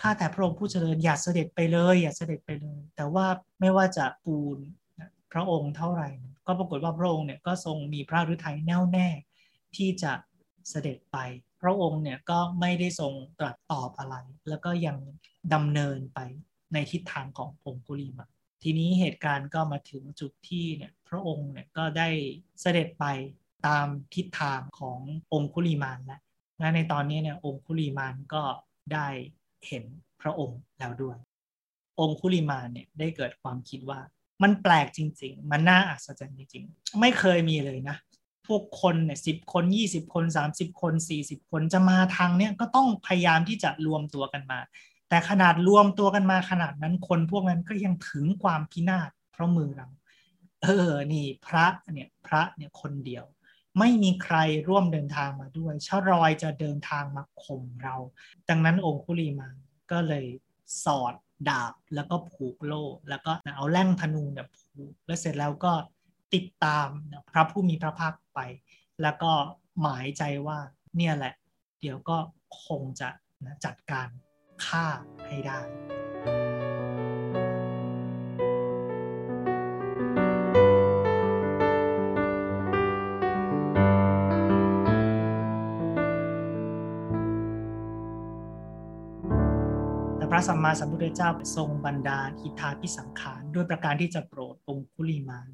[0.00, 3.26] ข้าแต่พระองค์ผู้เจริญอย่าเสด็จไปเลย อย่าเสด็จไปเลย แต่ว่า
[3.60, 4.58] ไม่ว่าจะปูน
[5.32, 6.08] พระองค์เท่าไหร่
[6.46, 9.08] ก็ปรากฏว่าพระองค์เนี่ยก็ทรงมีพระฤทัยแน่วแน่
[9.76, 10.12] ที่จะ
[10.70, 11.16] เสด็จไป
[11.62, 14.16] พระองค์เนี่ยก็ไม่ได้ทรงตรัสตอบอะไร
[14.48, 14.96] แล้วก็ยัง
[15.54, 16.18] ดำเนินไป
[16.72, 18.26] ในทิศทางขององคุลีมา
[18.66, 22.08] ทีนี้เหตุการณ์ก็มาถึงจุดที่เนี่ยพระองค์เนี่ยก็ได้
[22.60, 23.04] เสด็จไป
[23.66, 24.98] ตามทิศทางของ
[25.32, 26.20] องคุลีมานแล้ว
[26.58, 28.42] และในตอนนี้เนี่ยองคุลีมานก็
[28.92, 29.08] ได้
[29.66, 29.84] เห็น
[30.20, 31.16] พระองค์แล้วด้วย
[32.00, 34.00] องคุลีมานเนี่ยได้เกิดความคิดว่า
[34.42, 37.96] มันแปลกจริง ๆ มันน่าอัศจรรย์จริงๆ ไม่เคยมีเลยนะ
[38.46, 44.58] พวกคนเนี่ยสิบคนยี่สิบคนสามสิบคนสี่สิบคนจะมาทางเนี้ยก็ต้องพยายามที่จะรวมตัวกันมา
[45.14, 49.88] แต่ขนาดรวมตัวกันมาขนาดนั้นคนพวกนั้นก็ยังถึงความพินาศเพราะมือเรา
[50.62, 53.24] เออ นี่พระเนี่ยพระเนี่ยคนเดียว
[53.78, 54.36] ไม่มีใคร
[54.68, 57.96] ร่วมเดินทางมาด้วยชรอยจะเดินทางมาข่มเรา
[58.48, 59.50] ดังนั้นองคุลีมา
[59.92, 60.26] ก็เลย
[60.84, 61.14] สอด
[61.48, 65.72] ดาบแล้วก็ผูกโล่แล้วก็เอาแล่งธนูเนี่ยผูกแล้วเสร็จแล้วก็
[66.34, 66.88] ติดตาม
[67.30, 68.40] พระผู้มีพระภาคไป
[69.02, 69.32] แล้วก็
[69.80, 70.58] หมายใจว่า
[70.96, 71.34] เนี่ยแหละ
[71.80, 72.16] เดี๋ยวก็
[72.66, 73.08] คงจะ
[73.66, 74.08] จัดการ
[74.66, 74.86] ฆ่า
[75.26, 75.60] ให้ได้
[90.36, 95.48] พระสัมมาสัมพุทธเจ้าทรงบันดาลอิทาพิสังขารด้วยประการที่จะโปรดองคุลิมาน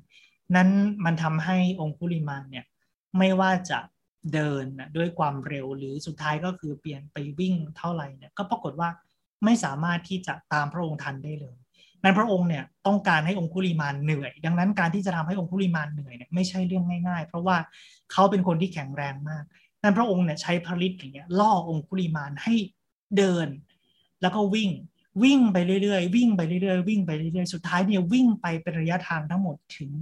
[0.56, 0.68] นั้น
[1.04, 2.64] มันทำให้องคุลิมานเนี่ย
[3.18, 3.78] ไม่ว่าจะ
[4.34, 8.88] เดินนะด้วยความเร็วหรือสุดท้ายก็คือเปลี่ยนไปวิ่งเท่าไหร่เนี่ยก็ปรากฏว่า
[9.44, 11.56] ไม่สามารถที่จะตามพระองค์ทันได้เลย
[12.02, 17.56] นั้นพระองค์เนี่ยต้องการให้องคุลิมานเหนื่อย ดังนั้นการที่จะทำให้องคุลิมานเหนื่อยเนี่ยไม่ใช่เรื่องง่ายๆ เพราะว่า
[18.12, 19.44] เขาเป็นคนที่แข็งแรงมาก
[19.82, 22.54] นั้นพระองค์เนี่ยใช้ผลิตอย่างเงี้ยล่อองคุลิมานให้
[23.16, 23.48] เดิน
[24.22, 24.70] แล้วก็วิ่ง
[25.22, 29.92] วิ่งไปเรื่อยๆ วิ่งไปเรื่อยๆ วิ่งไปเรื่อยๆ สุดท้ายเนี่ยวิ่งไปเป็นระยะทางทั้งหมดถึง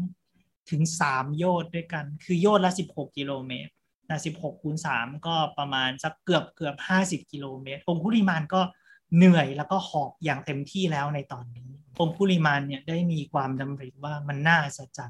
[0.70, 3.72] ถึงสามโยชน์ด้วยกัน คือโยชน์ละสิบหกกิโลเมตร
[4.08, 8.60] นะสิบหกคูณสามก็ประมาณสักเกือบเกือบห้าสิบกิโลเมตร องคุลิมานก็
[9.16, 11.68] เหนื่อยแล้วก็หอบอย่างเต็มที่แล้วในตอนนี้
[12.00, 15.00] องคุลิมานเนี่ยได้มีความดำริว่ามันน่าสะใจ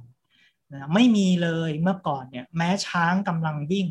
[0.73, 3.89] นะไม่มีเลยเมื่อก่อนเนี่ย แม้ช้างกำลังวิ่ง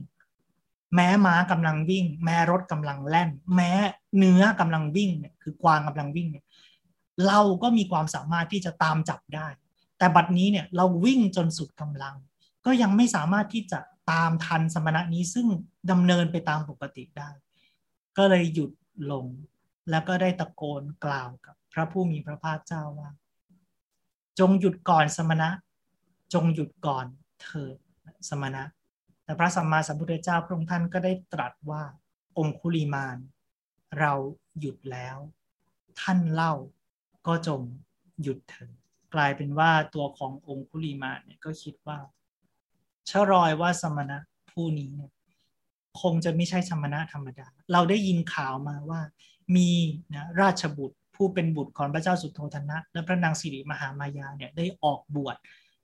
[0.95, 3.71] แม้ม้ากำลังวิ่ง แม้รถกำลังแล่น แม้
[4.17, 6.45] เนื้อกำลังวิ่งเนี่ยคือกวางกำลังวิ่งเนี่ย
[7.27, 9.47] เราก็มีความสามารถที่จะตามจับได้
[9.97, 12.15] แต่บัดนี้เนี่ยเราวิ่งจนสุดกำลัง
[12.65, 13.79] ก็ยังไม่สามารถที่จะ
[14.11, 15.47] ตามทันสมณะนี้ซึ่ง
[15.91, 17.29] ดำเนินไปตามปกติได้
[18.17, 18.71] ก็เลยหยุด
[19.11, 19.25] ลง
[19.89, 23.09] แล้วก็ได้ตะโกนกล่าวกับพระผู้มีพระภาคเจ้าว่า
[24.39, 25.49] จงหยุดก่อนสมณะ
[26.33, 27.05] จงหยุดก่อน
[27.41, 27.77] เถิด
[28.29, 28.63] สมณะ
[29.23, 31.83] แต่พระสัมมาสัมพุทธเจ้าพระองค์ท่านก็ได้ตรัสว่า
[32.37, 33.17] องคุลีมาน
[33.99, 34.13] เรา
[34.59, 35.17] หยุดแล้ว
[36.01, 36.53] ท่านเล่า
[37.27, 37.61] ก็จง
[38.21, 38.75] หยุดเถิด
[39.13, 41.97] กลายเป็นว่าตัวขององคุลีมานเนี่ยก็คิดว่า
[43.09, 44.17] ชรอยว่าสมณะ
[44.51, 45.11] ผู้นี้เนี่ย
[46.01, 49.01] คงจะไม่ใช่สมณะธรรมดา เราได้ยินข่าวมาว่า
[49.55, 49.69] มี
[50.15, 55.35] นะราชบุตรผู้เป็นบุตรของพระเจ้าสุโธธนะ และพระนางสิริมหามายาเนี่ยได้ออกบวช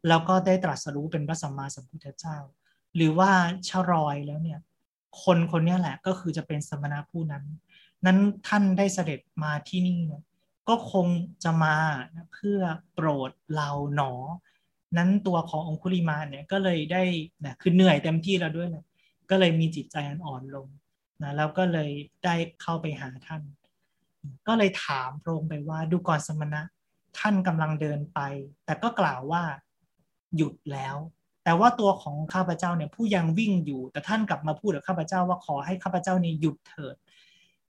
[0.07, 2.37] แล้วก็ได้ตรัสรู้เป็นพระสัมมาสัมพุทธเจ้า
[2.95, 3.31] หรือว่า
[3.69, 4.59] ชรอยแล้วเนี่ย
[5.23, 7.43] คนคนนี้แหละก็คือจะเป็นสมณะผู้นั้น
[8.05, 10.23] นั้นท่านได้เสด็จมาที่นี่เนี่ย
[10.69, 11.07] ก็คง
[11.43, 11.75] จะมา
[12.33, 12.59] เพื่อ
[12.93, 14.13] โปรดเราหนอ
[14.97, 17.03] นั้นตัวขององคุลิมาเนี่ยก็เลยได้
[17.45, 18.85] นะคือเหนื่อยเต็มที่แล้วด้วยเลย
[19.29, 20.67] ก็เลยมีจิตใจอ่อนลง
[21.23, 21.91] นะแล้วก็เลย
[22.25, 23.41] ได้เข้าไปหาท่าน
[24.47, 26.61] ก็เลยถามพระองค์ไปว่าดูก่อนสมณะ
[27.19, 28.19] ท่านกำลังเดินไป
[28.65, 29.43] แต่ก็กล่าวว่า
[30.37, 30.95] หยุดแล้ว
[31.43, 36.95] แต่ว่าตัวของข้าพเจ้าเนี่ยผู้ยังวิ่งอยู่ แต่ท่านกลับมาพูดกับข้าพเจ้าว่าขอให้ข้าพเจ้านี่หยุดเถิด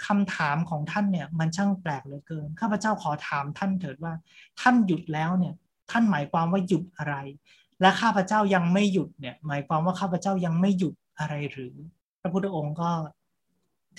[0.06, 4.12] คำถามของท่านเนี่ยมันช่างแปลกเหลือเกิน ข้าพเจ้าขอถามท่านเถิดว่า
[4.60, 5.54] ท่านหยุดแล้วเนี่ย
[5.90, 7.16] ท่านหมายความว่าหยุดอะไร
[7.81, 11.75] และข้าพเจ้ายังไม่หยุดเนี่ยหมายความว่าข้าพเจ้ายังไม่หยุดอะไรหรือ
[12.20, 12.90] พระพุทธองค์ก็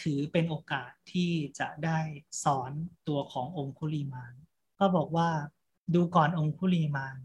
[0.02, 2.00] ถือเป็นโอกาสที่จะได้
[2.44, 2.72] สอน
[3.08, 4.34] ตัวขององคุลีมาน
[4.80, 5.30] ก็บอกว่า
[5.94, 7.18] ดูก่อนองคุลีมาน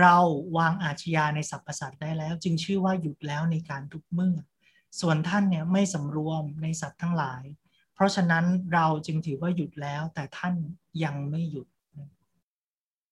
[0.00, 0.16] เรา
[0.58, 4.36] วางอาชญาในสรรพสัตว์ได้แล้ว จึงชื่อว่าหยุดแล้วในการทุกเมื่อ
[5.00, 7.42] ส่วนท่านเนี่ยไม่สำรวมในสัตว์ทั้งหลาย
[7.94, 10.54] เพราะฉะนั้นเราจึงถือว่าหยุดแล้วแต่ท่าน
[11.04, 11.66] ยังไม่หยุด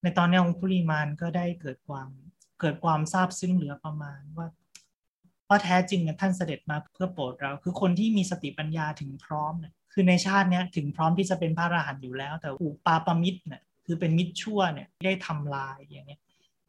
[0.03, 2.09] ในตอนนี้องคุลีมานก็ได้เกิดความ
[2.61, 4.49] เกิดความทราบซึ้งเหลือประมาณว่า
[5.45, 16.21] เพราะแท้จริงท่านเสด็จมาเพื่อโปรดเรา คือคนที่มีสติปัญญาถึงพร้อมเนี่ยคือในชาติเนี้ยถึงพร้อมที่จะเป็นพระอรหันต์อยู่แล้ว แต่อุปาปมิตรเนี่ยคือเป็นมิตรชั่วเนี่ยได้ทำลายอย่างเนี้ย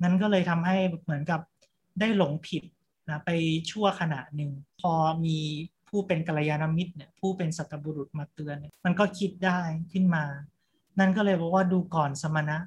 [0.02, 1.42] นั้นก็เลยทำให้เหมือนกับ
[2.00, 2.64] ได้หลงผิด
[3.10, 3.30] นะไป
[3.72, 4.94] ชั่วขณะหนึ่ง พอ
[5.26, 5.38] มี
[5.90, 9.60] ผู้เป็นกัลยาณมิตรเนี่ยผู้เป็นสัตบุรุษมาเตือนนมันก็คิดได้
[9.92, 10.24] ขึ้นมา
[11.00, 12.58] นั่นก็เลยบอกว่าดูก่อนสมณะ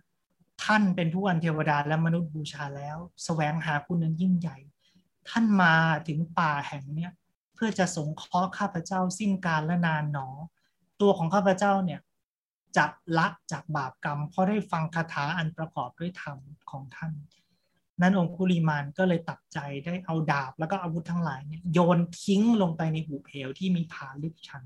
[0.66, 4.59] ท่านเป็นผู้อันเทวดาและมนุษย์บูชาแล้วสแสวงหาคุณนั้นยิ่งใหญ่
[5.29, 5.74] ท่านมา
[6.09, 7.12] ถึงป่าแห่งเนี้ย
[7.55, 10.29] เพื่อจะสงเคราะห์ข้าพเจ้าสิ้นการและนานหนอ
[11.00, 12.00] ตัวของข้าพเจ้าเนี่ย
[12.76, 12.87] จะ
[13.18, 16.38] ละจากบาปกรรม เพราะได้ฟังคาถาอันประกอบด้วยธรรม
[16.70, 17.12] ของท่าน
[18.00, 24.64] นั้นองคุลิมานก็เลยตัดใจได้เอาดาบแล้วก็อาวุธทั้งหลายเนี่ยโยนทิ้งลงไปในหุบเหวที่มีผาลึกชัน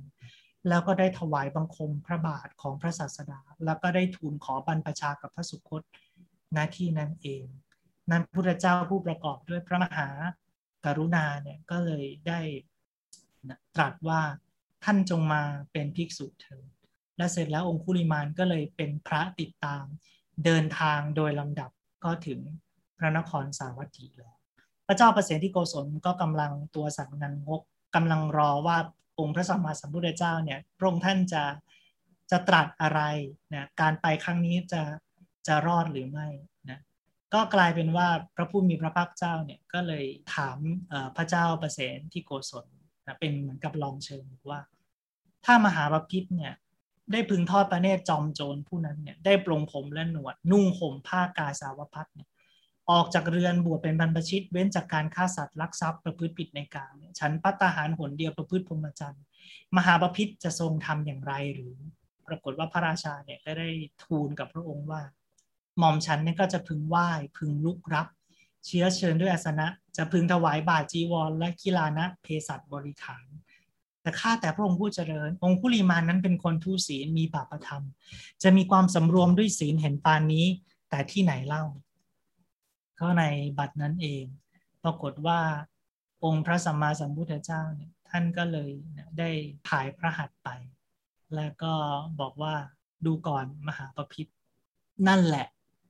[0.69, 5.83] แล้วก็ได้ถวายบังคมพระบาทของพระศาสดา แล้วก็ได้ทูลขอบรรพชากับพระสุคต
[6.53, 7.45] หน้าที่นั้นเอง
[8.11, 10.09] นั้นพระเจ้าผู้ประกอบด้วยพระมหา
[10.85, 12.41] กรุณาเนี่ยก็เลยได้
[13.77, 14.21] ตรัสว่า
[14.85, 15.43] ท่านจงมา
[15.73, 16.71] เป็นภิกษุเถิด
[17.17, 19.85] และเสร็จแล้วองคุลิมานก็เลยเป็นพระติดตาม
[20.45, 21.71] เดินทางโดยลำดับ
[22.05, 22.41] ก็ถึง
[22.99, 24.37] พระนครสาวัตถีแล้ว
[24.87, 27.63] พระเจ้าประเสริฐที่โกศลก็กำลังตัวสังนันงก
[27.95, 28.79] กำลังรอว่า
[29.21, 31.45] องค์พระสัมมาสัมพุทธเจ้าเนี่ยพระองค์ท่านจะ
[32.31, 33.01] จะตรัสอะไร
[33.55, 34.83] นะการไปครั้งนี้จะ
[35.47, 36.29] จะรอดหรือไม่
[36.71, 36.81] นะ
[37.35, 40.05] ก็กลายเป็นว่าพระผู้มีพระภาคเจ้าเนี่ยก็เลย
[40.35, 40.59] ถาม
[41.17, 42.67] พระเจ้าประเสฐที่โกศล
[43.07, 44.61] นะเป็นเหมือนกับลองเชิงว่า
[45.45, 46.53] ถ้ามหาบพิษเนี่ย
[47.13, 52.29] ได้พึงทอดประเนตรจอมโจรผู้นั้นเนี่ยได้ปลงผมและหนวดนุ่งห่มผ้ากาสาวพัดเนี่ย
[52.91, 59.25] ออกจากเรือนบวชเป็นบรรพชิต เว้นจากการฆ่าสัตว์ลักทรัพย์ประพฤติผิดในกลางฉันปัตตาหารหนเดียวประพฤติพรหมจรรย์
[59.77, 61.77] มหาบพิษจะทรงทำอย่างไรหรือ
[62.27, 63.69] ปรากฏว่าพระราชาเนี่ยก็ได้
[64.05, 65.03] ทูลกับพระองค์ว่า
[65.79, 68.07] หม่อมฉันเนี่ยก็จะพึงไหว้พึงลุกรับ
[68.67, 69.67] เชื้อเชิญด้วยอาสนะ
[69.97, 73.27] จะพึงถวายบาจีวร และกีฬานะเพศัตบริขาร
[74.03, 77.83] แต่ข้าแต่พระองค์ผู้เจริญ องคุลีมานนั้นเป็นคนทุศีลมีบาปธรรม
[78.43, 80.47] จะมีความสำรวมด้วยศีลเห็นปานนี้
[80.91, 81.65] แต่ที่ไหนเล่า
[83.01, 83.25] ก็ใน
[83.59, 84.25] บัตรนั้นเอง
[84.85, 85.41] ปรากฏว่า
[86.25, 88.71] องค์พระสัมมาสัมพุทธเจ้าเนี่ยท่านก็เลย
[89.19, 89.31] ได้
[89.69, 90.49] ถ่ายพระหัตถ์ไป
[91.37, 91.73] แล้วก็
[92.21, 92.55] บอกว่า
[93.07, 94.31] ดูก่อนมหาปพิธ
[95.09, 95.47] นั่นแหละ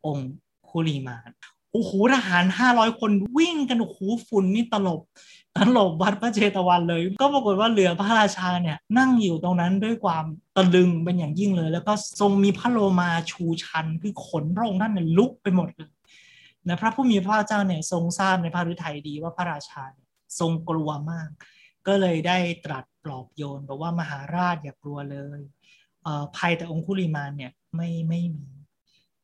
[0.07, 0.33] องค์
[0.69, 1.31] คุลีมาน
[1.73, 5.01] โอ้โหทหารห้าร้อยคนวิ่งกันโอ้โหฝุ่นนี่ตลบ
[5.57, 10.25] ตลบวัดพระเจตวันเลย ก็ปรากฏว่าเหลือพระราชาเนี่ยนั่งอยู่ตรงนั้นด้วยความ
[10.57, 15.91] ตะลึงเป็นอย่างยิ่งเลย แล้วก็ทรงมีพระโลมาชูชัน คือขนพระองค์ท่านเนี่ยลุกไปหมดเลย
[16.69, 19.85] นะพระผู้มีพระเจ้าเนี่ยทรงทราบในพระฤทัยดีว่าพระราชา
[20.41, 21.29] ทรงกลัวมาก
[21.87, 25.41] ก็เลยได้ตรัสปลอบโยนบอกว่ามหาราชอย่ากลัวเลย
[26.37, 28.49] ภัยแต่องคุลิมานเนี่ยไม่ไม่มี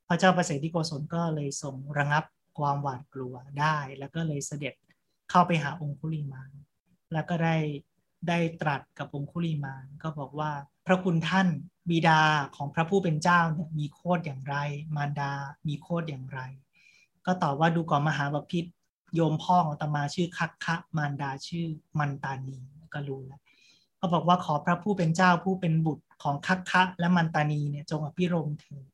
[0.09, 2.25] พระเจ้าประเสริฐที่โกศลก็เลยทรงระงับ
[2.59, 4.75] ความหวาดกลัวได้ แล้วก็เลยเสด็จ
[5.31, 6.53] เข้าไปหาองคุลีมาน
[7.13, 7.57] แล้วก็ได้
[8.29, 10.51] ได้ตรัสกับองคุลีมานก็บอกว่า
[10.87, 11.49] พระคุณท่าน
[11.91, 12.23] บิดา
[12.57, 14.57] ของพระผู้เป็นเจ้าเนี่ยมีโคดอย่างไร
[14.97, 15.33] มารดา
[15.69, 16.41] มีโคดอย่างไร
[17.27, 18.65] ก็ตอบว่าดูก่อนมหาบพิษ
[19.15, 21.67] โยมพ่อของตมาชื่อคักคะมารดาชื่อ
[21.99, 22.59] มันตานี
[22.95, 23.41] ก็รู้แล้ว
[24.01, 28.87] ก็บอกว่าขอพระผู้เป็นเจ้าผู้เป็นบุตรของคักคะและมันตานีเนี่ยจงอภิรมเถิด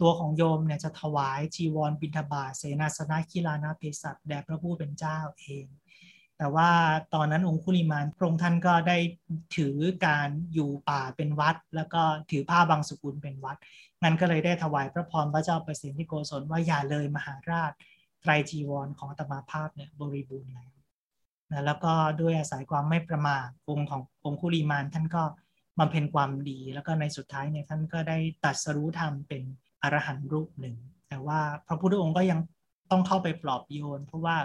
[0.00, 5.66] ตัวของโยมเนี่ยจะถวายจีวรบิณฑบาตเสนาสนะกิลานาเภสัชแด่พระผู้เป็นเจ้าเอง
[6.38, 6.70] แต่ว่า
[7.14, 8.98] ตอนนั้นองคุลิมานพระองค์ท่านก็ได้
[9.56, 13.56] ถือการอยู่ป่าเป็นวัด แล้วก็ถือผ้าบางสกุลเป็นวัด
[14.04, 17.72] งั้นก็เลยได้ถวายพระพรพระเจ้าประสิทธิโกศลว่าอย่าเลยมหาราช
[18.22, 20.70] ไตรจีวรของตมาภาพเนี่ยบริบูรณ์แล้ว
[21.50, 25.22] นะแล้วก็ด้วยอาศัยความไม่ประมาทองค์ขององคุลิมานท่านก็
[25.78, 29.42] บำเพ็ญความดี แล้วก็ในสุดท้ายเนี่ยท่านก็ได้ตัดสรู้ธรรมเป็น
[29.82, 30.76] อรหันต์รูปหนึ่ง
[31.08, 32.40] แต่ว่าพระพุทธองค์ก็ยัง
[32.90, 34.36] ต้องเข้าไปปลอบโยน เพราะว่า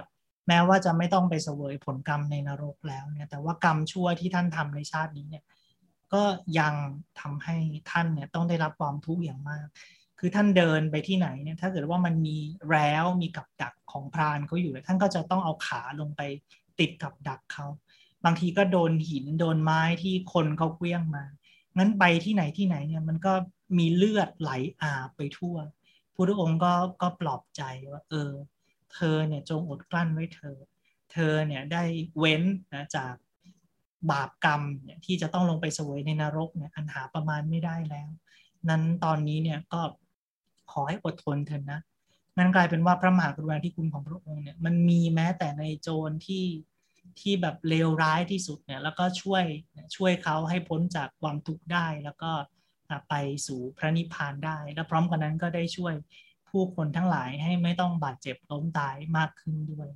[0.47, 5.43] แม้ว่าจะไม่ต้องไปเสวยผลกรรมในนรกแล้วเนี่ยแต่ว่ากรรมชั่วที่ท่านทำในชาตินี้เนี่ย
[6.13, 6.23] ก็
[6.59, 6.73] ยัง
[7.19, 7.57] ทำให้
[7.91, 9.67] ท่านเนี่ยต้องได้รับความทุกข์อย่างมาก
[10.19, 12.37] คือท่านเดินไปที่ไหนเนี่ยถ้าเกิดว่ามันมี
[12.69, 16.21] แร้วมีกับดักของพรานเขาอยู่ท่านก็จะต้องเอาขาลงไป
[16.79, 17.65] ติดกับดักเขา
[18.25, 21.23] บางทีก็โดนหินโดนไม้ที่คนเขาเคลี้ยงมา
[21.77, 23.33] งั้นไปที่ไหนที่ไหนเนี่ยมันก็
[23.77, 24.51] มีเลือดไหล
[24.81, 25.55] อาบไปทั่ว
[26.13, 28.31] พุทธองค์ก็ก็ปลอบใจว่าเออ
[28.93, 30.57] เธอเนี่ยจงอดกลั้นไว้เธอ
[31.11, 31.83] เธอเนี่ยได้
[32.19, 32.43] เว้น
[32.73, 33.13] นะจาก
[34.11, 38.09] บาปกรรมเนี่ยที่จะต้องลงไปสวยในนรกเนี่ยอันหาประมาณไม่ได้แล้ว
[38.69, 39.81] นั้นตอนนี้เนี่ยก็
[40.71, 41.79] ขอให้อดทนเถอะนะ
[42.37, 46.45] นั่นกลายเป็นว่าพระมหากรุณาธิคุณของพระองค์เนี่ยมันมีแม้แต่ในโจรที่
[47.19, 49.43] ที่แบบเลวร้ายที่สุดเนี่ยแล้วก็ช่วย
[49.95, 52.31] ช่วยเขาให้พ้นจากความทุกข์ได้แล้วก็
[53.09, 53.13] ไป
[53.47, 55.93] สู่พระนิพพานได้ และพร้อมกันนั้นก็ได้ช่วย
[56.51, 59.89] ผู้คนทั้งหลายให้ไม่ต้องบาดเจ็บล้มตายมากขึ้นด้วย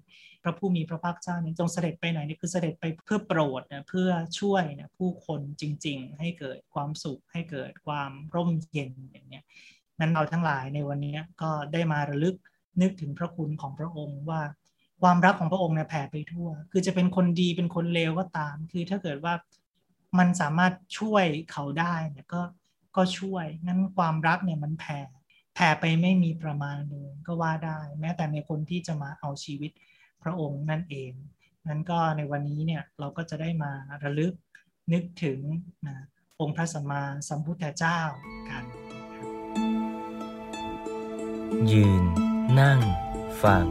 [0.44, 9.44] พระผู้มีพระภาคเจ้านี่จงเสด็จไปไหนนี่คือเสด็จไปเพื่อโปรดนะเพื่อช่วยนะผู้คนจริง ๆ ให้เกิดความสุขให้เกิดความร่มเย็นอย่างเนี้ย
[10.00, 12.36] นั้นเราทั้งหลายในวันนี้ก็ได้มาระลึก
[12.82, 14.42] นึกถึงพระคุณของพระองค์ว่า
[15.02, 19.34] ความรักของพระองค์เนี่ยแผ่ไปทั่ว คือจะเป็นคนดีเป็นคนเลวก็ตาม คือถ้าเกิดว่า
[20.20, 22.42] มันสามารถช่วยเขาได้เนี่ยก็
[22.96, 25.00] ก็ช่วย งั้นความรักเนี่ยมันแผ่
[25.56, 29.72] แผ่ไปไม่มีประมาณเลยก็ว่าได้ แม้แต่ในคนที่จะมาเอาชีวิต
[30.24, 31.12] พระองค์นั่นเอง
[31.68, 33.72] นั้นก็ในวันนี้เนี่ยเราก็จะได้มา
[34.04, 34.34] ระลึก
[34.94, 35.40] นึกถึง
[35.88, 35.98] นะ
[36.42, 38.00] องค์พระสัมมาสัมพุทธเจ้า
[38.50, 38.66] กัน
[41.72, 42.04] ยืน
[42.60, 42.80] นั่ง
[43.44, 43.66] ฟัง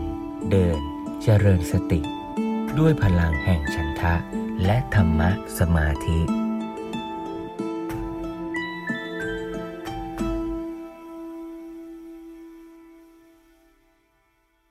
[0.50, 0.80] เดิน
[1.22, 2.00] เจริญสติ
[2.78, 4.14] ด้วยพลังแห่งฉันทะ
[4.64, 6.41] และธรรมะสมาธิ